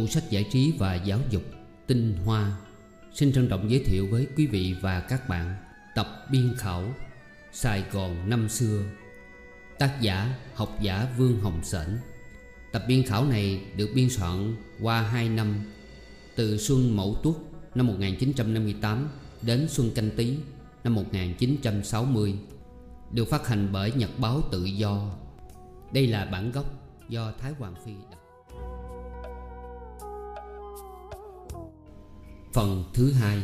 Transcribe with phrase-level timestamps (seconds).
[0.00, 1.42] tủ sách giải trí và giáo dục
[1.86, 2.56] Tinh Hoa,
[3.14, 5.56] Xin trân trọng giới thiệu với quý vị và các bạn
[5.94, 6.84] Tập biên khảo,
[7.52, 8.82] Sài Gòn năm xưa.
[9.78, 11.98] Tác giả, học giả Vương Hồng Sển.
[12.72, 15.64] Tập biên khảo này được biên soạn qua 2 năm,
[16.36, 17.34] Từ xuân Mậu Tuất
[17.74, 19.08] năm 1958
[19.42, 20.36] đến xuân Canh Tý
[20.84, 22.34] năm 1960
[23.12, 25.10] Được phát hành bởi Nhật báo Tự Do.
[25.92, 26.64] Đây là bản gốc
[27.08, 28.20] do Thái Hoàng Phi đặt
[32.52, 33.42] Phần thứ hai.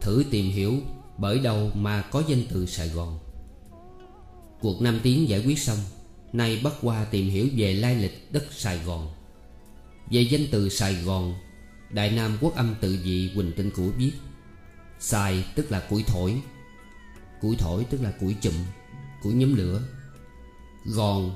[0.00, 0.74] Thử tìm hiểu
[1.18, 3.18] bởi đâu mà có danh từ Sài Gòn.
[4.60, 5.78] Cuộc Nam Tiến giải quyết xong,
[6.32, 9.12] Nay bắt qua tìm hiểu về lai lịch đất Sài Gòn.
[10.10, 11.34] Về danh từ Sài Gòn,
[11.90, 14.12] Đại Nam Quốc âm tự dị Quỳnh Tinh Cửu viết,
[15.00, 16.42] Sài tức là củi thổi
[17.40, 18.54] Củi thổi tức là củi chụm,
[19.22, 19.82] Củi nhóm lửa.
[20.84, 21.34] Gòn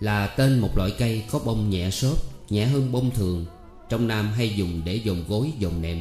[0.00, 2.18] là tên một loại cây có bông nhẹ xốp,
[2.50, 3.46] Nhẹ hơn bông thường
[3.88, 5.98] trong Nam hay dùng để dồn gối, dồn nệm.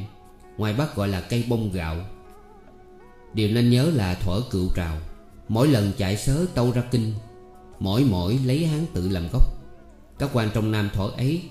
[0.58, 1.98] Ngoài Bắc gọi là cây bông gạo.
[3.34, 4.98] Điều nên nhớ là thuở cựu trào,
[5.48, 7.14] Mỗi lần chạy sớ tâu ra kinh,
[7.80, 9.44] Mỗi mỗi lấy hán tự làm gốc.
[10.20, 11.42] Các quan trong Nam thuở ấy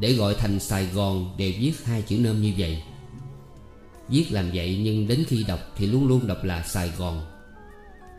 [0.00, 2.82] Để gọi thành Sài Gòn Đều viết hai chữ nôm như vậy.
[4.08, 7.24] Viết làm vậy nhưng đến khi đọc Thì luôn luôn đọc là Sài Gòn.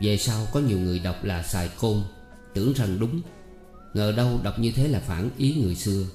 [0.02, 2.04] Về sau có nhiều người đọc là Sài Côn,
[2.54, 3.22] Tưởng rằng đúng.
[3.94, 6.06] Ngờ đâu đọc như thế là phản ý người xưa.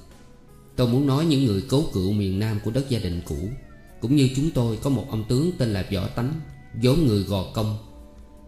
[0.81, 3.35] Tôi muốn nói những người cố cựu miền Nam của đất gia đình cũ,
[3.99, 6.33] Cũng như chúng tôi có một ông tướng tên là Võ Tánh,
[6.83, 7.77] vốn người Gò Công.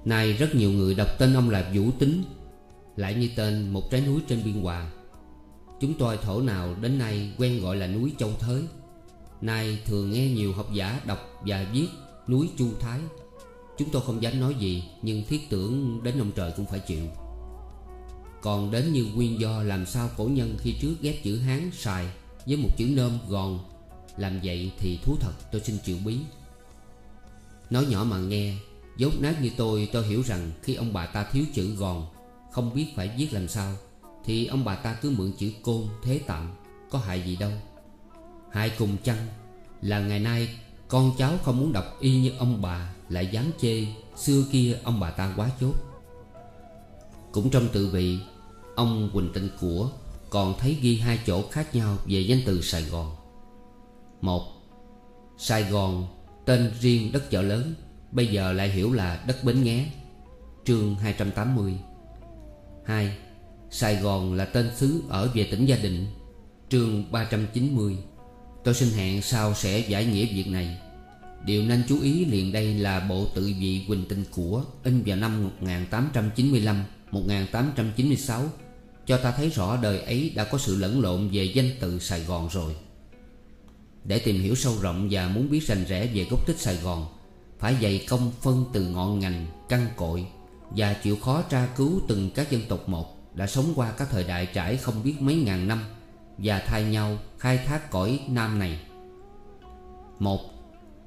[0.06, 2.24] Nay rất nhiều người đọc tên ông là Vũ Tính,
[2.96, 4.92] Lại như tên một trái núi trên biên hòa.
[5.82, 8.64] Chúng tôi thổ nào đến nay quen gọi là núi Châu Thới.
[9.42, 11.88] Nay thường nghe nhiều học giả đọc và viết
[12.28, 13.00] núi Chu Thái.
[13.78, 17.06] Chúng tôi không dám nói gì, Nhưng thiết tưởng đến ông trời cũng phải chịu.
[18.42, 22.08] Còn đến như nguyên do làm sao cổ nhân khi trước ghép chữ Hán xài
[22.46, 23.60] với một chữ nôm gòn.
[24.18, 26.18] Làm vậy thì thú thật, tôi xin chịu bí.
[27.70, 28.56] Nói nhỏ mà nghe,
[28.98, 32.08] Dốt nát như tôi tôi hiểu rằng Khi ông bà ta thiếu chữ gòn,
[32.52, 33.74] Không biết phải viết làm sao,
[34.26, 36.54] Thì ông bà ta cứ mượn chữ côn, thế tạm,
[36.90, 37.52] Có hại gì đâu.
[38.52, 39.28] Hại cùng chăng,
[39.82, 40.50] Là ngày nay
[40.88, 45.00] con cháu không muốn đọc y như ông bà, Lại dám chê Xưa kia ông
[45.00, 45.74] bà ta quá chốt.
[47.32, 48.20] Cũng trong tự vị,
[48.76, 49.90] Ông Quỳnh Tinh Của
[50.34, 53.16] còn thấy ghi hai chỗ khác nhau Về danh từ Sài Gòn.
[54.22, 54.44] Một,
[55.38, 56.08] Sài Gòn,
[56.46, 57.74] Tên riêng đất chợ lớn,
[58.12, 59.86] Bây giờ lại hiểu là đất Bến Nghé.
[60.66, 61.74] Chương 280
[62.86, 63.18] 2.
[63.70, 66.06] Sài Gòn là tên xứ ở về tỉnh Gia Định.
[66.70, 67.98] Chương 390
[68.64, 70.78] Tôi xin hẹn sau sẽ giải nghĩa việc này.
[71.46, 75.18] Điều nên chú ý liền đây là bộ tự vị Quỳnh Tinh của In vào
[75.18, 75.50] năm
[77.12, 78.48] 1895-1896
[79.06, 82.24] cho ta thấy rõ đời ấy đã có sự lẫn lộn về danh từ Sài
[82.24, 82.76] Gòn rồi.
[84.06, 87.06] Để tìm hiểu sâu rộng và muốn biết rành rẽ về gốc tích Sài Gòn
[87.60, 90.26] Phải dày công phân từ ngọn ngành, căn cội
[90.70, 94.24] Và chịu khó tra cứu từng các dân tộc một Đã sống qua các thời
[94.24, 95.84] đại trải không biết mấy ngàn năm
[96.38, 98.80] Và thay nhau khai thác cõi Nam này.
[100.20, 100.40] Một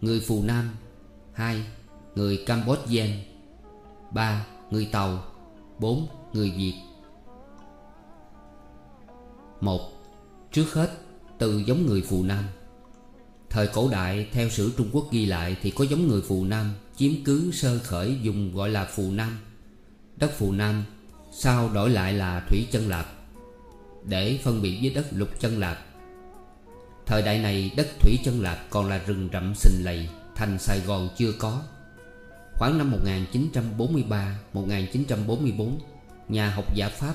[0.01, 0.71] Người Phù Nam.
[1.33, 1.63] Hai
[2.15, 3.09] Người Cambodian
[4.13, 5.25] ba Người Tàu.
[5.79, 6.75] Bốn Người Việt
[9.67, 9.93] một,
[10.53, 10.91] Trước hết,
[11.39, 12.45] từ giống người Phù Nam.
[13.51, 16.75] Thời cổ đại, theo sử Trung Quốc ghi lại Thì có giống người Phù Nam
[16.97, 19.39] Chiếm cứ sơ khởi dùng gọi là Phù Nam.
[20.17, 20.85] Đất Phù Nam,
[21.33, 23.07] Sau đổi lại là Thủy Chân Lạp,
[24.05, 25.79] Để phân biệt với đất Lục Chân Lạp.
[27.07, 30.81] Thời đại này, đất Thủy Chân Lạp còn là rừng rậm xình lầy, Thành Sài
[30.81, 31.63] Gòn chưa có.
[32.55, 32.93] Khoảng năm
[34.55, 35.71] 1943-1944
[36.29, 37.15] Nhà học giả Pháp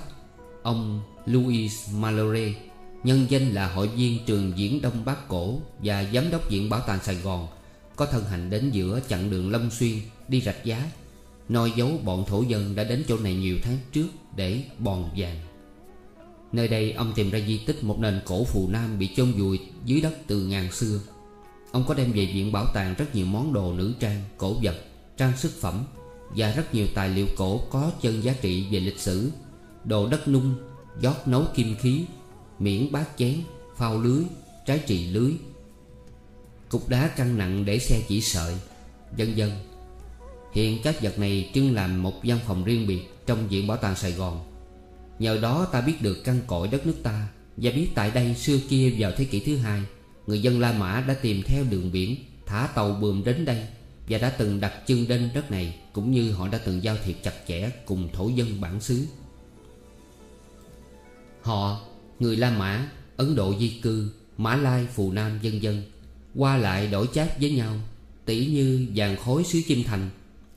[0.64, 2.54] Ông Louis Malore
[3.04, 6.82] Nhân danh là hội viên trường diễn Đông Bắc Cổ Và giám đốc viện Bảo
[6.88, 7.48] tàng Sài Gòn
[7.96, 9.94] Có thân hành đến giữa chặng đường Long Xuyên
[10.28, 10.92] Đi rạch giá.
[11.50, 15.38] Noi dấu bọn thổ dân đã đến chỗ này nhiều tháng trước Để bòn vàng.
[16.52, 19.60] Nơi đây ông tìm ra di tích một nền cổ phù nam Bị chôn vùi
[19.86, 21.00] dưới đất từ ngàn xưa.
[21.72, 24.76] Ông có đem về viện bảo tàng rất nhiều món đồ nữ trang, cổ vật,
[25.18, 25.84] trang sức phẩm
[26.36, 29.32] Và rất nhiều tài liệu cổ có chân giá trị về lịch sử.
[29.86, 30.56] Đồ đất nung,
[31.02, 32.06] giót nấu kim khí
[32.60, 33.36] Miễn bát chén
[33.78, 34.24] Phao lưới
[34.66, 35.32] Trái trì lưới.
[36.70, 38.56] Cục đá căng nặng để xe chỉ sợi
[39.18, 39.52] Dân dân
[40.54, 43.96] Hiện các vật này trưng làm một văn phòng riêng biệt Trong viện bảo tàng
[43.96, 44.52] Sài Gòn.
[45.20, 47.28] Nhờ đó ta biết được căn cội đất nước ta
[47.58, 49.82] Và biết tại đây xưa kia vào thế kỷ thứ hai
[50.28, 53.66] Người dân La Mã đã tìm theo đường biển Thả tàu bườm đến đây
[54.10, 57.18] Và đã từng đặt chân đến đất này Cũng như họ đã từng giao thiệp
[57.24, 59.06] chặt chẽ Cùng thổ dân bản xứ.
[61.42, 61.82] Họ
[62.20, 65.84] Người La Mã Ấn Độ di cư Mã Lai, Phù Nam dân dân
[66.36, 67.76] Qua lại đổi chát với nhau
[68.26, 70.10] Tỷ như vàng khối xứ Chim Thành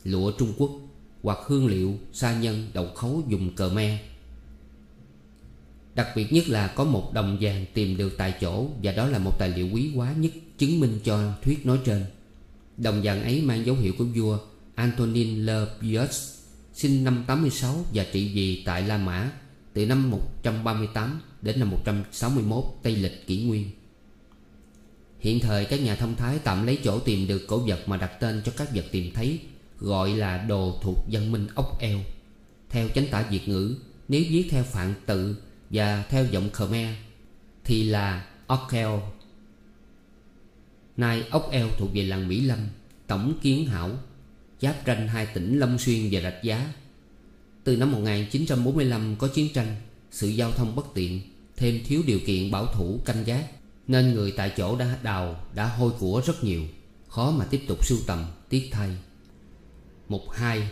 [0.04, 0.70] Lụa Trung Quốc
[1.22, 3.98] Hoặc hương liệu, sa nhân, đậu khấu dùng cờ me.
[5.94, 9.18] Đặc biệt nhất là có một đồng vàng tìm được tại chỗ Và đó là
[9.18, 12.04] một tài liệu quý quá nhất chứng minh cho thuyết nói trên.
[12.76, 14.38] Đồng vàng ấy mang dấu hiệu của vua
[14.74, 16.34] Antonin Le Pius
[16.74, 19.30] Sinh năm 86 và trị vì tại La Mã.
[19.74, 23.70] Từ năm 138 đến năm 161 Tây Lịch Kỷ Nguyên.
[25.18, 28.20] Hiện thời các nhà thông thái tạm lấy chỗ tìm được cổ vật mà đặt
[28.20, 29.40] tên cho các vật tìm thấy,
[29.78, 31.98] Gọi là đồ thuộc văn minh ốc eo.
[32.70, 33.76] Theo chánh tả Việt ngữ,
[34.08, 35.36] Nếu viết theo phạn tự
[35.70, 36.88] và theo giọng Khmer
[37.64, 38.88] Thì là Ockel
[40.96, 42.58] Nay ốc eo thuộc về làng Mỹ Lâm,
[43.06, 43.90] Tổng Kiến Hảo,
[44.60, 46.72] Giáp ranh hai tỉnh Long Xuyên và Rạch Giá.
[47.64, 49.76] Từ năm 1945 có chiến tranh,
[50.10, 51.20] Sự giao thông bất tiện,
[51.56, 53.44] Thêm thiếu điều kiện bảo thủ canh gác,
[53.88, 56.62] Nên người tại chỗ đã đào, Đã hôi của rất nhiều,
[57.08, 58.90] Khó mà tiếp tục sưu tầm, tiếc thay.
[60.08, 60.68] Mục 2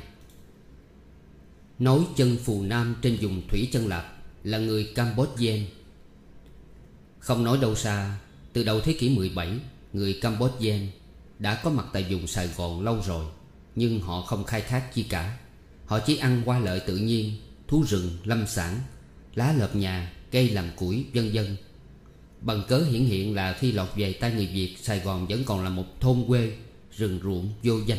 [1.79, 5.59] Nối chân phù nam trên vùng thủy chân lạp Là người Cambodian
[7.19, 8.19] Không nói đâu xa,
[8.53, 9.59] Từ đầu thế kỷ 17
[9.93, 10.89] Người Cambodian
[11.39, 13.27] đã có mặt tại vùng Sài Gòn lâu rồi,
[13.75, 15.39] Nhưng họ không khai thác chi cả.
[15.93, 17.33] Họ chỉ ăn qua lợi tự nhiên
[17.69, 18.81] Thú rừng, lâm sản
[19.35, 21.57] Lá lợp nhà, cây làm củi, vân vân.
[22.41, 25.65] Bằng cớ hiển hiện là khi lọt về tay người Việt Sài Gòn vẫn còn
[25.65, 26.53] là một thôn quê
[26.97, 27.99] Rừng ruộng vô danh.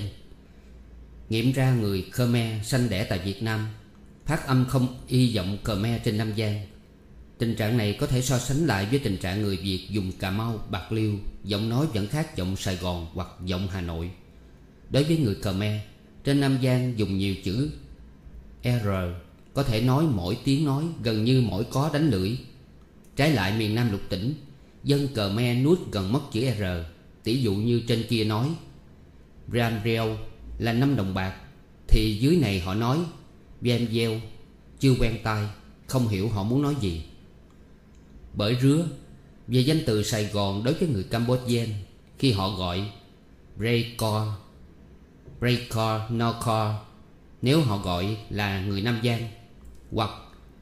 [1.29, 3.67] Nghiệm ra người Khmer sanh đẻ tại Việt Nam
[4.25, 6.65] Phát âm không y giọng Khmer trên Nam Giang
[7.37, 10.31] Tình trạng này có thể so sánh lại với tình trạng người Việt dùng Cà
[10.31, 11.13] Mau, Bạc Liêu
[11.43, 14.11] Giọng nói vẫn khác giọng Sài Gòn hoặc giọng Hà Nội.
[14.89, 15.81] Đối với người Khmer
[16.23, 17.69] Trên Nam Giang dùng nhiều chữ
[18.63, 18.87] R,
[19.53, 22.37] Có thể nói mỗi tiếng nói gần như mỗi có đánh lưỡi.
[23.15, 24.33] Trái lại miền Nam lục tỉnh,
[24.83, 26.63] Dân cờ me nuốt gần mất chữ R,
[27.23, 28.49] Tỷ dụ như trên kia nói.
[29.53, 30.17] Ram Reo
[30.57, 31.35] là năm đồng bạc,
[31.87, 32.99] Thì dưới này họ nói,
[33.61, 34.19] Vem gieo,
[34.79, 35.47] Chưa quen tai,
[35.87, 37.03] Không hiểu họ muốn nói gì.
[38.33, 38.87] Bởi rứa,
[39.47, 41.67] Về danh từ Sài Gòn đối với người Cambodian,
[42.17, 42.91] Khi họ gọi
[43.57, 44.27] Breakor
[45.39, 46.92] Breakor, Nokor
[47.43, 49.29] nếu họ gọi là người Nam Giang
[49.91, 50.09] Hoặc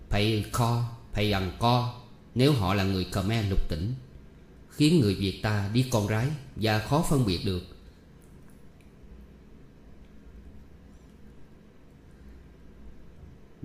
[0.10, 0.84] Pay Kho
[1.14, 2.02] Pay Ăn Co,
[2.36, 3.94] Nếu họ là người Khmer lục tỉnh,
[4.70, 7.64] Khiến người Việt ta đi con rái Và khó phân biệt được.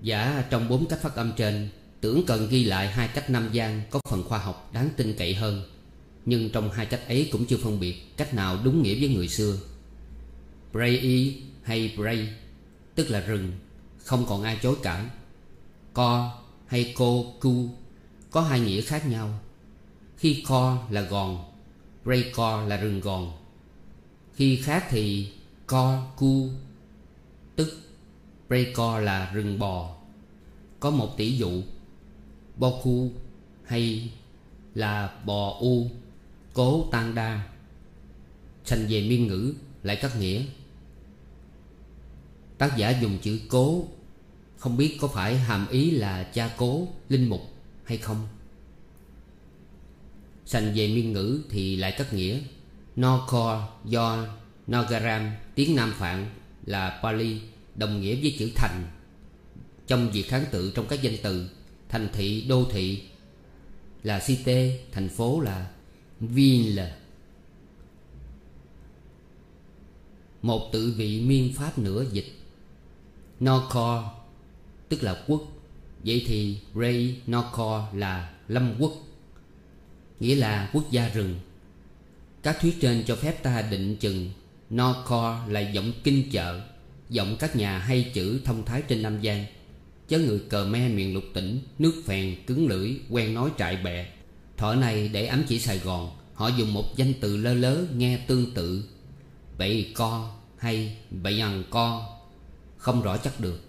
[0.03, 1.69] Giả trong bốn cách phát âm trên,
[2.01, 5.35] Tưởng cần ghi lại hai cách Nam Giang Có phần khoa học đáng tin cậy
[5.35, 5.63] hơn,
[6.25, 9.29] Nhưng trong hai cách ấy cũng chưa phân biệt Cách nào đúng nghĩa với người
[9.29, 9.59] xưa.
[10.73, 12.29] Bray hay Bray
[12.97, 13.53] Tức là rừng,
[13.99, 15.05] Không còn ai chối cãi.
[15.95, 17.69] Co hay cô, cu,
[18.31, 19.39] Có hai nghĩa khác nhau.
[20.17, 21.53] Khi co là gòn,
[22.05, 23.33] Ray co là rừng gòn.
[24.35, 25.33] Khi khác thì
[25.67, 26.49] co, cu,
[27.57, 27.81] Tức
[28.51, 29.97] Ray co là rừng bò.
[30.81, 31.63] Có một tỷ dụ,
[32.57, 33.11] Bo cu
[33.65, 34.11] hay
[34.75, 35.91] là bò u,
[36.55, 37.49] Cố tan đa.
[38.67, 40.43] Thành về miên ngữ lại các nghĩa.
[42.59, 43.89] Tác giả dùng chữ cố.
[44.57, 47.41] Không biết có phải hàm ý là cha cố, linh mục
[47.85, 48.29] hay không?
[50.45, 52.39] Sành về miên ngữ thì lại cắt nghĩa.
[52.97, 54.27] Nokor do
[54.67, 56.31] Nagaram tiếng Nam Phạn
[56.67, 57.41] là Pali
[57.75, 58.87] đồng nghĩa với chữ thành.
[59.87, 61.51] Trong việc kháng tự trong các danh từ
[61.89, 63.03] Thành thị đô thị
[64.03, 65.71] là cité Thành phố là
[66.21, 66.95] ville.
[70.43, 72.33] Một tự vị miên pháp nữa dịch.
[73.41, 74.05] Nokor,
[74.89, 75.43] Tức là quốc.
[76.05, 78.93] Vậy thì Ray Nokor là lâm quốc,
[80.21, 81.35] Nghĩa là quốc gia rừng.
[82.43, 84.31] Các thuyết trên cho phép ta định chừng
[84.71, 86.61] Nokor là giọng kinh chợ,
[87.11, 89.45] Giọng các nhà hay chữ thông thái trên Nam Giang.
[90.09, 94.07] Chớ người cờ me miền lục tỉnh, Nước phèn cứng lưỡi, quen nói trại bẹ
[94.57, 98.19] Thọ này để ám chỉ Sài Gòn, Họ dùng một danh từ lơ lớ nghe
[98.27, 98.85] tương tự,
[99.59, 102.16] Bậy co hay bậy ăn co.
[102.79, 103.61] Không rõ chắc được.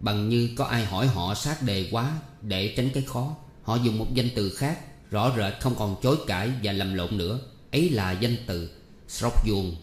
[0.00, 3.98] Bằng như có ai hỏi họ sát đề quá Để tránh cái khó, Họ dùng
[3.98, 4.78] một danh từ khác,
[5.10, 7.40] Rõ rệt không còn chối cãi và lầm lộn nữa.
[7.72, 8.70] Ấy là danh từ
[9.08, 9.76] Sóc Duồng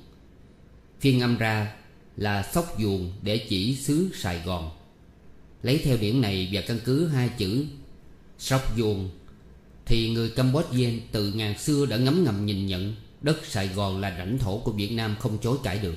[0.99, 1.73] Phiên âm ra
[2.17, 4.69] là Sóc Duồng để chỉ xứ Sài Gòn.
[5.63, 7.65] Lấy theo điểm này và căn cứ hai chữ
[8.39, 9.09] Sóc Duồng
[9.85, 14.09] Thì người Campuchia từ ngàn xưa đã ngấm ngầm nhìn nhận Đất Sài Gòn là
[14.09, 15.95] lãnh thổ của Việt Nam không chối cãi được.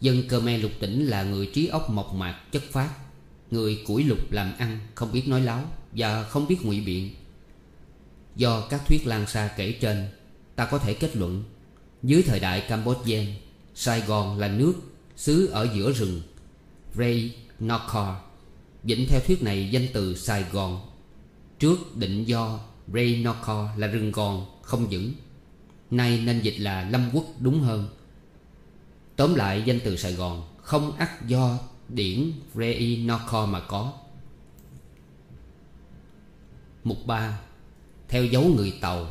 [0.00, 2.90] Dân Khmer lục tỉnh là người trí óc mộc mạc chất phát
[3.50, 7.10] Người củi lục làm ăn không biết nói láo Và không biết ngụy biện.
[8.36, 10.08] Do các thuyết lan xa kể trên,
[10.56, 11.44] Ta có thể kết luận,
[12.02, 13.24] Dưới thời đại campuchia
[13.74, 14.74] Sài Gòn là nước
[15.16, 16.22] xứ ở giữa rừng,
[16.94, 18.08] Ray Nokor.
[18.84, 20.80] Dĩnh theo thuyết này danh từ Sài Gòn.
[21.58, 22.60] Trước định do
[22.94, 25.12] Ray Nokor là rừng gòn không vững,
[25.90, 27.88] Nay nên dịch là Lâm Quốc đúng hơn.
[29.16, 31.58] Tóm lại, danh từ Sài Gòn Không ắt do
[31.88, 33.92] điển Rei Nokor mà có.
[36.84, 37.38] Mục 3
[38.08, 39.06] Theo dấu người Tàu,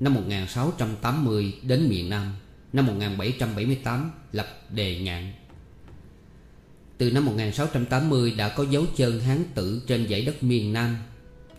[0.00, 2.34] Năm 1680 đến miền Nam,
[2.72, 5.32] Năm 1778 lập đề ngạn
[6.98, 10.96] Từ năm 1680 đã có dấu chân Hán tử trên dãy đất miền Nam,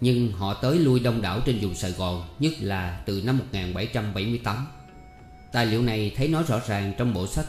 [0.01, 4.68] Nhưng họ tới lui đông đảo trên vùng Sài Gòn, Nhất là từ năm 1778
[5.51, 7.46] Tài liệu này thấy nói rõ ràng trong bộ sách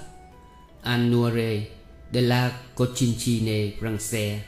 [0.83, 1.67] Annuare
[2.13, 4.39] de la Cochinchine Francais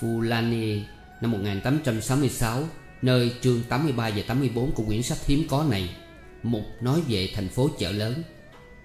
[0.00, 0.80] Fulani
[1.20, 2.64] năm 1866
[3.02, 5.96] Nơi chương 83 và 84 của quyển sách hiếm có này.
[6.42, 8.22] Mục nói về thành phố chợ lớn.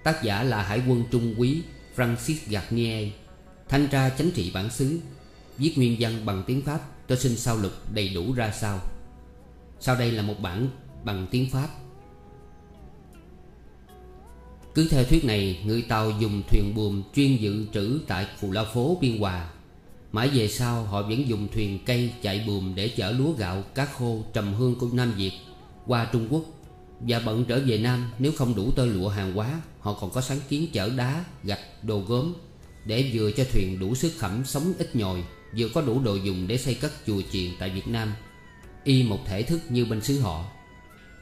[0.04, 1.62] Tác giả là Hải quân Trung Quý
[1.96, 3.08] Francis Garnier.
[3.68, 4.98] Thanh tra chánh trị bản xứ.
[5.58, 6.80] Viết nguyên văn bằng tiếng Pháp.
[7.06, 8.80] Tôi xin sao lục đầy đủ ra sao.
[9.80, 10.68] Sau đây là một bản
[11.04, 11.68] bằng tiếng Pháp.
[14.76, 18.64] Cứ theo thuyết này Người Tàu dùng thuyền buồm chuyên dự trữ tại Cù Lao
[18.74, 19.50] Phố Biên Hòa.
[20.12, 23.84] Mãi về sau họ vẫn dùng thuyền cây chạy buồm để chở lúa gạo, cá
[23.84, 25.32] khô, trầm hương của Nam Việt
[25.86, 26.44] qua Trung Quốc.
[27.00, 30.20] Và bận trở về Nam nếu không đủ tơ lụa hàng hóa Họ còn có
[30.20, 32.34] sáng kiến chở đá, gạch, đồ gốm
[32.84, 35.24] Để vừa cho thuyền đủ sức khẩm sống ít nhồi
[35.56, 38.12] Vừa có đủ đồ dùng để xây cất chùa chiền tại Việt Nam.
[38.84, 40.44] Y một thể thức như bên xứ họ.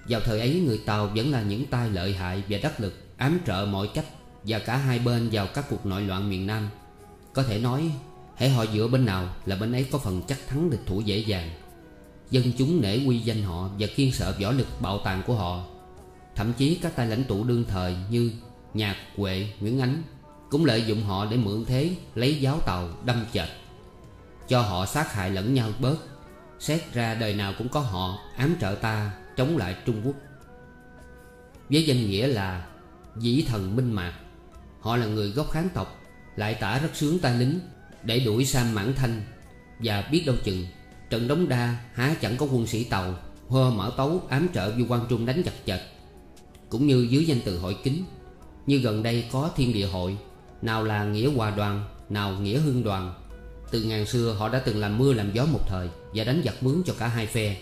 [0.08, 3.03] Vào thời ấy người Tàu vẫn là những tay lợi hại và đắc lực.
[3.16, 4.06] Ám trợ mọi cách
[4.44, 6.68] Và cả hai bên vào các cuộc nội loạn miền Nam.
[7.32, 7.90] Có thể nói
[8.36, 11.18] Hãy họ dựa bên nào là bên ấy có phần chắc thắng địch thủ dễ
[11.18, 11.50] dàng.
[12.30, 15.64] Dân chúng nể quy danh họ Và kiên sợ võ lực bạo tàn của họ.
[16.34, 18.32] Thậm chí các tay lãnh tụ đương thời như
[18.74, 20.02] Nhạc, Huệ, Nguyễn Ánh
[20.50, 23.48] Cũng lợi dụng họ để mượn thế Lấy giáo tàu đâm chệch
[24.48, 25.96] Cho họ sát hại lẫn nhau bớt.
[26.58, 30.16] Xét ra đời nào cũng có họ Ám trợ ta chống lại Trung Quốc.
[31.70, 32.66] Với danh nghĩa là
[33.16, 34.14] Dĩ thần minh mạc.
[34.80, 36.00] Họ là người gốc kháng tộc,
[36.36, 37.60] Lại tả rất sướng tay lính,
[38.02, 39.22] để đuổi Sam Mãn Thanh.
[39.78, 40.66] Và biết đâu chừng,
[41.10, 43.14] Trận đống đa há chẳng có quân sĩ tàu,
[43.50, 45.80] Hơ mở tấu ám trợ vua quan trung đánh chặt chật
[46.68, 48.04] Cũng như dưới danh từ hội kính,
[48.66, 50.16] Như gần đây có thiên địa hội,
[50.62, 53.14] Nào là nghĩa hòa đoàn, Nào nghĩa hương đoàn.
[53.70, 56.62] Từ ngàn xưa họ đã từng làm mưa làm gió một thời Và đánh giặc
[56.62, 57.56] mướn cho cả hai phe.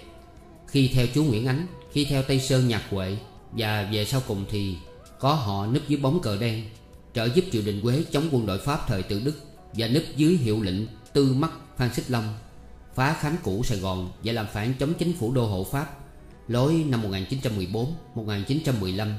[0.66, 3.16] Khi theo chú Nguyễn Ánh, Khi theo Tây Sơn Nhạc Huệ,
[3.52, 4.76] Và về sau cùng thì
[5.22, 6.64] có họ núp dưới bóng cờ đen,
[7.14, 9.34] Trợ giúp triều đình Quế chống quân đội Pháp thời tự Đức
[9.72, 12.34] và núp dưới hiệu lệnh Tư Mắt Phan Xích Long,
[12.94, 15.98] Phá Khánh cũ Sài Gòn Và làm phản chống chính phủ đô hộ Pháp,
[16.48, 17.02] Lối năm
[18.14, 19.12] 1914-1915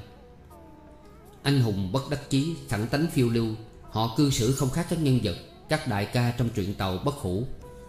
[1.44, 3.48] Anh hùng bất đắc chí, Thẳng tánh phiêu lưu,
[3.92, 5.36] Họ cư xử không khác các nhân vật,
[5.70, 7.44] Các đại ca trong truyện tàu bất hủ,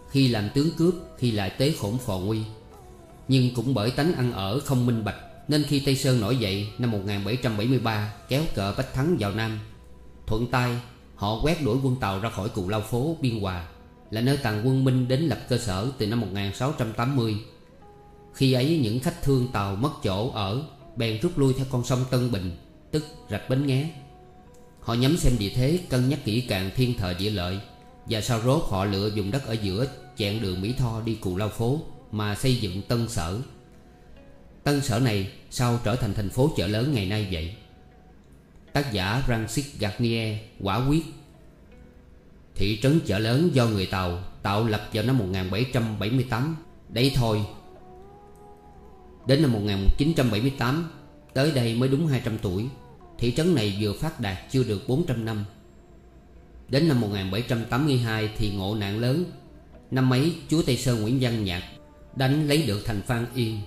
[0.09, 2.41] Khi làm tướng cướp, Khi lại tế khổn phò nguy.
[3.27, 5.17] Nhưng cũng bởi tánh ăn ở không minh bạch
[5.47, 9.59] nên khi Tây Sơn nổi dậy năm 1773 Kéo cờ Bách Thắng vào Nam.
[10.27, 10.77] Thuận tay
[11.15, 13.67] Họ quét đuổi quân Tàu ra khỏi Cù lao phố, Biên Hòa,
[14.09, 17.35] Là nơi tàn quân Minh đến lập cơ sở từ năm 1680
[18.33, 20.63] Khi ấy, những khách thương Tàu mất chỗ ở,
[20.95, 22.51] Bèn rút lui theo con sông Tân Bình,
[22.91, 23.89] Tức rạch Bến Nghé.
[24.79, 27.59] Họ nhắm xem địa thế, cân nhắc kỹ càng thiên thời địa lợi,
[28.05, 29.85] Và sau rốt họ lựa dùng đất ở giữa
[30.17, 31.79] Chẹn đường Mỹ Tho đi Cù lao phố,
[32.11, 33.39] Mà xây dựng Tân Sở.
[34.65, 37.55] Tân Sở này sau trở thành thành phố chợ lớn ngày nay vậy?
[38.73, 41.03] Tác giả Francis Garnier quả quyết.
[42.55, 46.55] Thị trấn chợ lớn do người Tàu tạo lập vào năm 1778
[46.89, 47.41] Đấy thôi.
[49.27, 50.91] Đến năm 1978
[51.33, 52.65] Tới đây mới đúng 200 tuổi,
[53.17, 55.45] Thị trấn này vừa phát đạt chưa được 400 năm.
[56.69, 59.23] Đến năm 1782 thì ngộ nạn lớn.
[59.91, 61.63] Năm ấy, chúa Tây Sơn Nguyễn Văn Nhạc
[62.15, 63.59] Đánh lấy được thành Phan Yên.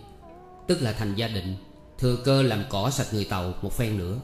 [0.69, 1.57] Tức là thành gia định
[1.99, 4.21] Thừa cơ làm cỏ sạch người Tàu một phen nữa.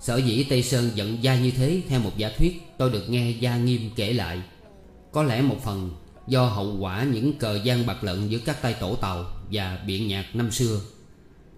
[0.00, 3.30] Sở dĩ Tây Sơn giận gia như thế Theo một giả thuyết tôi được nghe
[3.30, 4.42] Gia Nghiêm kể lại.
[5.12, 5.90] Có lẽ một phần
[6.26, 10.08] do hậu quả những cờ gian bạc lận Giữa các tay tổ tàu và biện
[10.08, 10.80] nhạc năm xưa.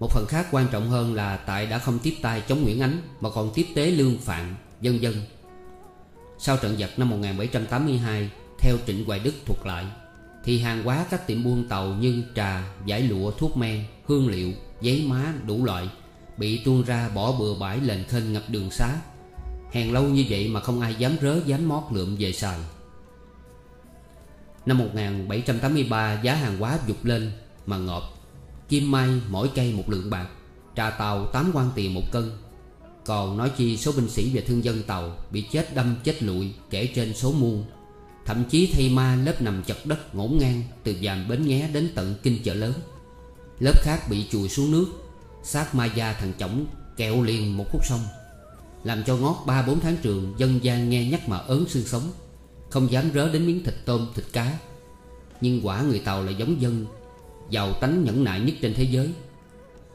[0.01, 3.01] Một phần khác quan trọng hơn là Tại đã không tiếp tay chống Nguyễn Ánh
[3.21, 5.15] Mà còn tiếp tế lương phạm Dân dân
[6.39, 9.85] Sau trận giặc năm 1782 Theo Trịnh Hoài Đức thuật lại
[10.45, 14.53] Thì hàng hóa các tiệm buôn tàu như trà, giải lụa, thuốc men, hương liệu,
[14.81, 15.89] giấy má đủ loại
[16.37, 19.01] Bị tuôn ra bỏ bừa bãi lên kênh ngập đường xá.
[19.73, 22.59] Hàng lâu như vậy mà không ai dám rớ dám mót lượm về xài
[24.67, 27.33] Năm 1783 giá hàng hóa dục lên
[27.67, 28.03] mà ngọt.
[28.69, 30.29] Kim may mỗi cây một lượng bạc
[30.77, 32.31] Trà tàu tám quan tiền một cân.
[33.05, 36.53] Còn nói chi số binh sĩ và thương dân tàu Bị chết đâm chết lụi
[36.71, 37.65] kể trên số muôn.
[38.27, 41.89] Thậm chí thay ma lớp nằm chật đất ngổn ngang Từ dàn bến nghé đến
[41.95, 42.73] tận kinh chợ lớn.
[43.59, 44.87] Lớp khác bị chùi xuống nước.
[45.43, 48.01] Xác ma gia thằng chổng kẹo liền một khúc sông,
[48.85, 52.13] Làm cho ngót ba bốn tháng trường, Dân gian nghe nhắc mà ớn xương sống.
[52.71, 54.59] Không dám rớ đến miếng thịt tôm, thịt cá.
[55.41, 56.87] Nhưng quả người Tàu là giống dân,
[57.51, 59.11] Giàu tánh nhẫn nại nhất trên thế giới.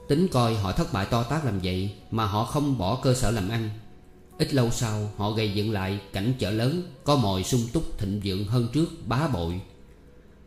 [0.08, 3.32] Tính coi họ thất bại to tác làm vậy Mà họ không bỏ cơ sở
[3.32, 3.70] làm ăn.
[4.38, 8.22] Ít lâu sau, họ gây dựng lại cảnh chợ lớn, Có mồi sung túc thịnh
[8.24, 9.62] vượng hơn trước bá bội.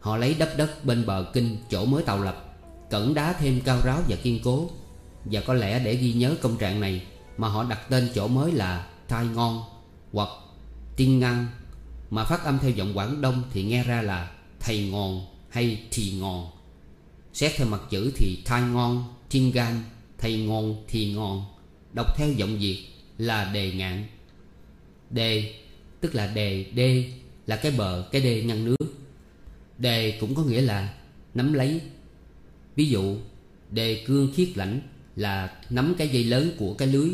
[0.01, 2.46] Họ lấy đắp đất bên bờ kinh chỗ mới tàu lập.
[2.91, 4.71] Cẩn đá thêm cao ráo và kiên cố.
[5.25, 7.03] Và có lẽ để ghi nhớ công trạng này
[7.37, 9.63] Mà họ đặt tên chỗ mới là Thai Ngon
[10.13, 10.29] Hoặc
[10.97, 11.47] Tiên Ngăn
[12.11, 16.13] Mà phát âm theo giọng Quảng Đông thì nghe ra là Thầy Ngon hay Thì
[16.21, 16.51] Ngon
[17.33, 19.83] Xét theo mặt chữ thì Thai Ngon, Tiên Gan,
[20.19, 21.45] Thầy Ngon, Thì Ngon
[21.93, 22.87] Đọc theo giọng Việt
[23.19, 24.07] là Đề Ngạn.
[25.11, 25.55] Đề
[26.01, 27.11] tức là đề đê
[27.47, 28.95] là cái bờ cái đê ngăn nước.
[29.79, 30.95] Đề cũng có nghĩa là
[31.35, 31.81] nắm lấy
[32.77, 33.17] Ví dụ,
[33.71, 34.81] đề cương khiết lãnh
[35.17, 37.11] là nắm cái dây lớn của cái lưới.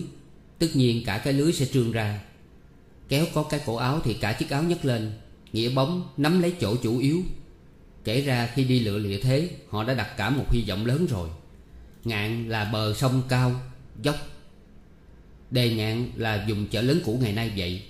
[0.59, 2.21] Tất nhiên cả cái lưới sẽ trương ra.
[3.09, 5.12] Kéo có cái cổ áo thì cả chiếc áo nhấc lên.
[5.52, 7.23] Nghĩa bóng, nắm lấy chỗ chủ yếu.
[8.04, 11.06] Kể ra khi đi lựa lịa thế, Họ đã đặt cả một hy vọng lớn
[11.06, 11.28] rồi.
[12.04, 13.60] Ngạn là bờ sông cao,
[14.02, 14.17] Dốc.
[15.50, 17.82] Đề ngạn là dùng chợ lớn cũ ngày nay vậy.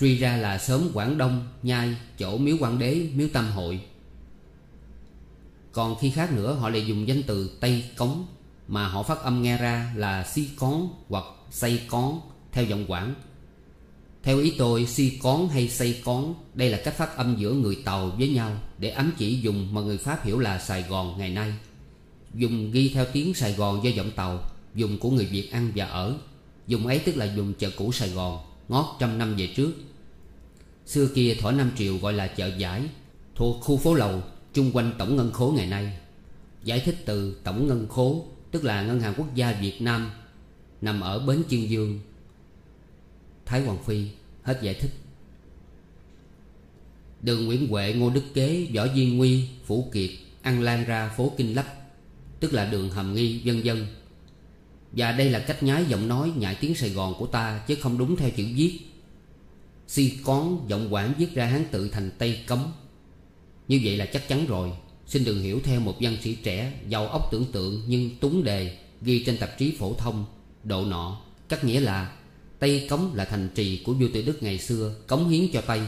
[0.00, 3.80] Truy ra là sớm Quảng Đông, Nhai, Chỗ miếu quan đế, Miếu Tâm Hội
[5.72, 8.26] còn khi khác nữa, họ lại dùng danh từ Tây Cống,
[8.68, 12.12] Mà họ phát âm nghe ra là Si Cón hoặc say Cón,
[12.52, 13.14] Theo giọng Quảng.
[14.22, 17.78] Theo ý tôi, Si Cón hay say Cón, Đây là cách phát âm giữa người
[17.84, 21.30] Tàu với nhau Để ám chỉ dùng mà người Pháp hiểu là Sài Gòn ngày
[21.30, 21.52] nay.
[22.34, 24.38] Dùng ghi theo tiếng Sài Gòn do giọng Tàu,
[24.74, 26.14] Dùng của người Việt ăn và ở.
[26.66, 29.72] Dùng ấy tức là dùng chợ cũ Sài Gòn, Ngót trăm năm về trước.
[30.86, 32.82] Xưa kia thỏa Nam Triều gọi là chợ giải,
[33.34, 34.22] Thuộc khu phố lầu
[34.54, 35.98] chung quanh tổng ngân khố ngày nay.
[36.64, 40.10] Giải thích từ tổng ngân khố, Tức là ngân hàng quốc gia Việt Nam,
[40.80, 42.00] Nằm ở Bến Chương Dương.
[43.46, 44.06] Thái Hoàng Phi
[44.42, 44.90] Hết giải thích.
[47.22, 50.10] Đường Nguyễn Huệ, Ngô Đức Kế, Võ Diên Nguy, Phủ Kiệt
[50.42, 51.66] Ăn lan ra phố Kinh Lấp,
[52.40, 53.86] Tức là đường Hàm Nghi, vân dân
[54.92, 57.98] Và đây là cách nhái giọng nói nhại tiếng Sài Gòn của ta, Chứ không
[57.98, 58.78] đúng theo chữ viết.
[59.86, 62.72] Si con giọng quảng viết ra hán tự thành Tây Cấm
[63.70, 64.72] như vậy là chắc chắn rồi.
[65.06, 68.76] Xin đừng hiểu theo một văn sĩ trẻ Giàu óc tưởng tượng nhưng túng đề
[69.02, 70.24] Ghi trên tạp chí phổ thông
[70.64, 71.20] Độ nọ.
[71.48, 72.16] Cắt nghĩa là
[72.58, 75.80] Tây Cống là thành trì của vua Tự Đức ngày xưa Cống hiến cho Tây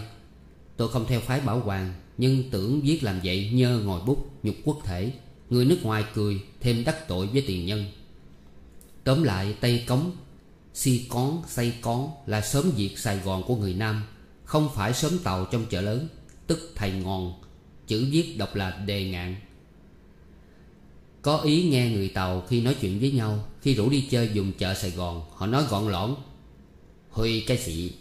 [0.76, 4.56] Tôi không theo phái bảo hoàng Nhưng tưởng viết làm vậy nhơ ngồi bút Nhục
[4.64, 5.12] quốc thể.
[5.50, 7.84] Người nước ngoài cười Thêm đắc tội với tiền nhân.
[9.04, 10.10] Tóm lại Tây Cống
[10.74, 14.02] Si Cón, say Cón Là sớm diệt Sài Gòn của người Nam
[14.44, 16.08] Không phải sớm tàu trong chợ lớn
[16.46, 17.32] Tức thầy ngòn.
[17.86, 19.36] Chữ viết đọc là đề ngạn.
[21.22, 23.48] Có ý nghe người Tàu khi nói chuyện với nhau.
[23.60, 26.14] Khi rủ đi chơi dùng chợ Sài Gòn Họ nói gọn lõn.
[27.10, 27.92] Huy cái sĩ.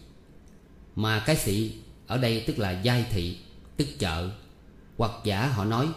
[0.96, 1.72] Mà cái sĩ
[2.08, 3.38] ở đây tức là giai thị
[3.78, 4.30] Tức chợ.
[4.98, 5.88] Hoặc giả họ nói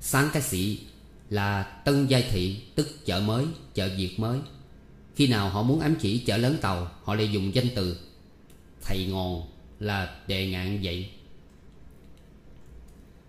[0.00, 0.78] Sáng cái sĩ
[1.30, 4.38] là tân giai thị Tức chợ mới, chợ Việt mới.
[5.16, 7.96] Khi nào họ muốn ám chỉ chợ lớn tàu Họ lại dùng danh từ.
[8.82, 9.42] Thầy ngon
[9.80, 11.10] là đề ngạn vậy.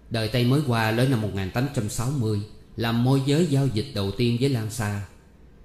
[0.09, 2.41] Đời Tây mới qua lớn năm 1860
[2.75, 5.05] Làm môi giới giao dịch đầu tiên với Lan Sa.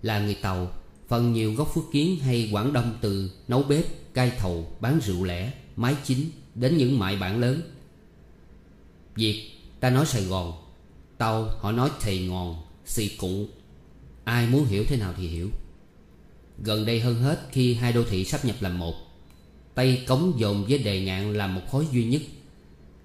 [0.02, 0.72] Là người Tàu
[1.08, 5.24] Phần nhiều gốc phước kiến hay Quảng Đông từ Nấu bếp, cai thầu, bán rượu
[5.24, 7.62] lẻ, mái chính Đến những mại bản lớn.
[9.14, 9.50] Việt
[9.80, 10.52] ta nói Sài Gòn.
[11.18, 13.46] Tàu họ nói thầy ngòn, xì cụ.
[14.24, 15.48] Ai muốn hiểu thế nào thì hiểu.
[16.64, 18.94] Gần đây hơn hết khi hai đô thị sắp nhập làm một
[19.74, 22.22] Tây Cống dồn với đề ngạn làm một khối duy nhất.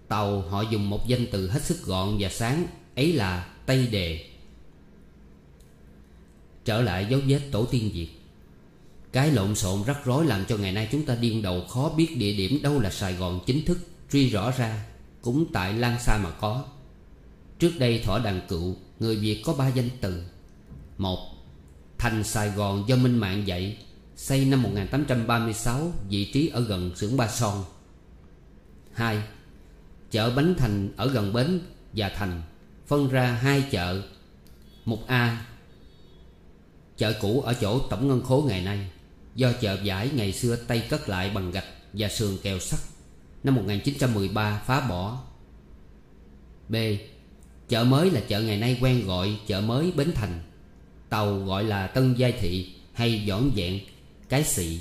[0.08, 4.26] Tàu, họ dùng một danh từ hết sức gọn và sáng, Ấy là Tây Đề.
[6.66, 8.08] Trở lại dấu vết tổ tiên Việt.
[9.12, 12.18] Cái lộn xộn rắc rối làm cho ngày nay chúng ta điên đầu khó biết
[12.18, 13.78] địa điểm đâu là Sài Gòn chính thức,
[14.12, 14.86] Truy rõ ra,
[15.22, 16.66] Cũng tại Lan Sa mà có.
[17.60, 20.24] Trước đây thỏ đàn cựu, Người Việt có ba danh từ.
[20.98, 21.20] Một,
[21.98, 23.78] Thành Sài Gòn do Minh Mạng dạy,
[24.16, 27.64] Xây năm 1836 Vị trí ở gần xưởng Ba Son.
[28.94, 29.24] 2.
[30.16, 31.60] Chợ Bánh Thành ở gần bến
[31.94, 32.42] và thành
[32.88, 34.02] Phân ra hai chợ.
[34.86, 35.46] Một A,
[36.98, 38.90] Chợ cũ ở chỗ tổng ngân khố ngày nay,
[39.36, 42.80] Do chợ giải ngày xưa Tây cất lại bằng gạch và sườn kèo sắt,
[43.44, 45.24] Năm 1913 phá bỏ.
[46.70, 46.76] B.
[47.70, 50.40] Chợ mới là chợ ngày nay quen gọi chợ mới Bến Thành.
[51.10, 53.80] Tàu gọi là Tân Giai Thị hay Dõn Dẹn
[54.30, 54.80] Cái sị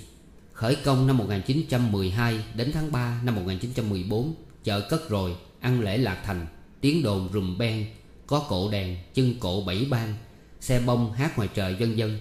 [0.53, 6.23] Khởi công năm 1912 đến tháng 3 năm 1914 Chợ cất rồi, ăn lễ lạc
[6.25, 6.47] thành.
[6.81, 7.87] Tiếng đồn rùm beng
[8.27, 10.15] Có cổ đèn, chân cổ bảy ban
[10.61, 12.19] Xe bông hát ngoài trời vân dân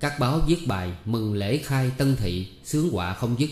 [0.00, 3.50] Các báo viết bài mừng lễ khai tân thị Sướng họa không dứt.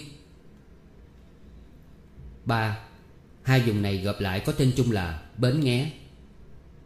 [2.44, 2.78] 3.
[3.42, 5.90] Hai vùng này gộp lại có tên chung là Bến Nghé.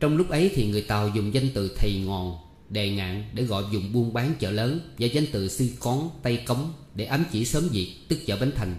[0.01, 2.39] Trong lúc ấy thì người Tàu dùng danh từ Thầy Ngòn
[2.71, 6.37] Đề ngạn để gọi vùng buôn bán chợ lớn Và danh từ Sư Cón, Tây
[6.47, 8.75] Cống Để ám chỉ sớm diệt tức chợ Bến Thành.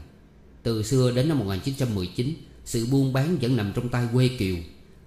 [0.65, 2.33] Từ xưa đến năm 1919
[2.65, 4.55] Sự buôn bán vẫn nằm trong tay quê kiều.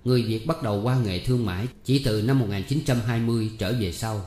[0.05, 4.27] Người Việt bắt đầu qua nghề thương mại Chỉ từ năm 1920 trở về sau.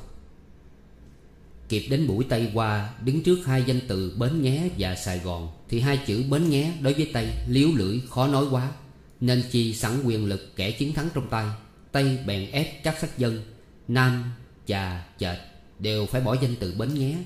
[1.70, 5.50] Kịp đến buổi Tây qua Đứng trước hai danh từ Bến nghé và Sài Gòn
[5.70, 8.72] Thì hai chữ Bến nghé đối với Tây Liếu lưỡi khó nói quá
[9.20, 11.46] Nên chi sẵn quyền lực kẻ chiến thắng trong tay.
[11.92, 13.44] Tây bèn ép chắc sắc dân
[13.88, 14.32] Nam,
[14.66, 15.38] trà chệt
[15.80, 17.18] Đều phải bỏ danh từ Bến nghé.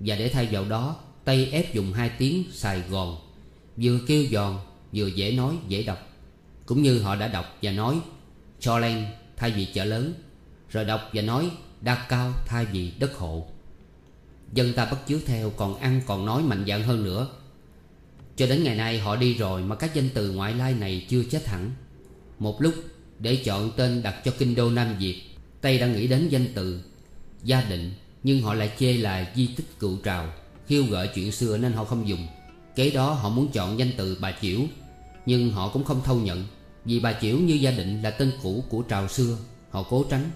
[0.00, 3.27] Và để thay vào đó Tây ép dùng hai tiếng Sài Gòn.
[3.82, 4.56] Vừa kêu giòn,
[4.92, 5.98] Vừa dễ nói, dễ đọc.
[6.66, 8.00] Cũng như họ đã đọc và nói,
[8.60, 10.14] Cho len thay vì chợ lớn.
[10.70, 13.46] Rồi đọc và nói, Đa cao thay vì đất hộ.
[14.52, 17.28] Dân ta bắt chước theo, còn ăn còn nói mạnh dạn hơn nữa.
[18.36, 21.22] Cho đến ngày nay họ đi rồi Mà các danh từ ngoại lai này chưa
[21.30, 21.70] chết hẳn.
[22.38, 22.74] Một lúc,
[23.18, 25.22] để chọn tên đặt cho kinh đô Nam Việt,
[25.60, 26.80] Tây đã nghĩ đến danh từ
[27.44, 30.32] Gia định, Nhưng họ lại chê là di tích cựu trào,
[30.66, 32.26] Khiêu gợi chuyện xưa nên họ không dùng.
[32.78, 34.60] Kế đó họ muốn chọn danh từ bà Chiểu,
[35.26, 36.44] Nhưng họ cũng không thâu nhận,
[36.84, 39.36] Vì bà Chiểu như gia định là tên cũ của trào xưa,
[39.70, 40.30] Họ cố tránh.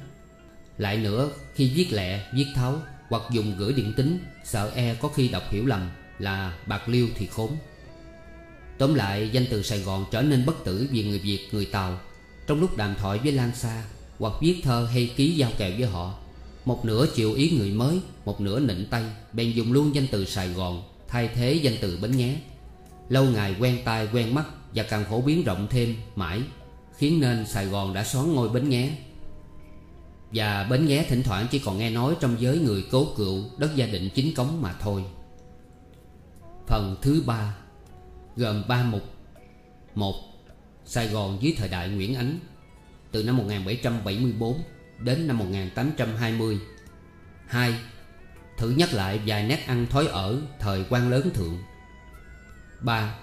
[0.78, 2.78] Lại nữa, khi viết lẹ viết tháo,
[3.08, 7.08] Hoặc dùng gửi điện tính Sợ e có khi đọc hiểu lầm Là bạc liêu
[7.16, 7.50] thì khốn.
[8.78, 12.00] Tóm lại, danh từ Sài Gòn trở nên bất tử Vì người Việt, người Tàu.
[12.46, 13.84] Trong lúc đàm thoại với Lan Sa,
[14.18, 16.18] Hoặc viết thơ hay ký giao kèo với họ,
[16.64, 20.24] Một nửa chịu ý người mới, Một nửa nịnh tay, Bèn dùng luôn danh từ
[20.24, 22.36] Sài Gòn Thay thế danh từ Bến nghé.
[23.08, 24.44] Lâu ngày quen tai quen mắt
[24.74, 26.42] Và càng phổ biến rộng thêm mãi,
[26.96, 28.96] Khiến nên Sài Gòn đã xoán ngôi Bến nghé.
[30.32, 33.76] Và Bến nghé thỉnh thoảng chỉ còn nghe nói Trong giới người cố cựu Đất
[33.76, 35.04] gia định chính cống mà thôi.
[36.66, 37.56] Phần thứ ba,
[38.36, 39.02] Gồm ba mục.
[39.94, 40.14] Một,
[40.84, 42.38] Sài Gòn dưới thời đại Nguyễn Ánh,
[43.10, 44.62] Từ năm 1774
[44.98, 46.58] đến năm 1820
[47.46, 47.74] 2.
[48.62, 51.58] Thử nhắc lại vài nét ăn thói ở thời quan lớn thượng
[52.80, 53.14] 3.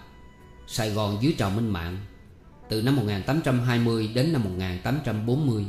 [0.68, 1.98] Sài Gòn dưới trào minh mạng,
[2.70, 5.66] Từ năm 1820 đến năm 1840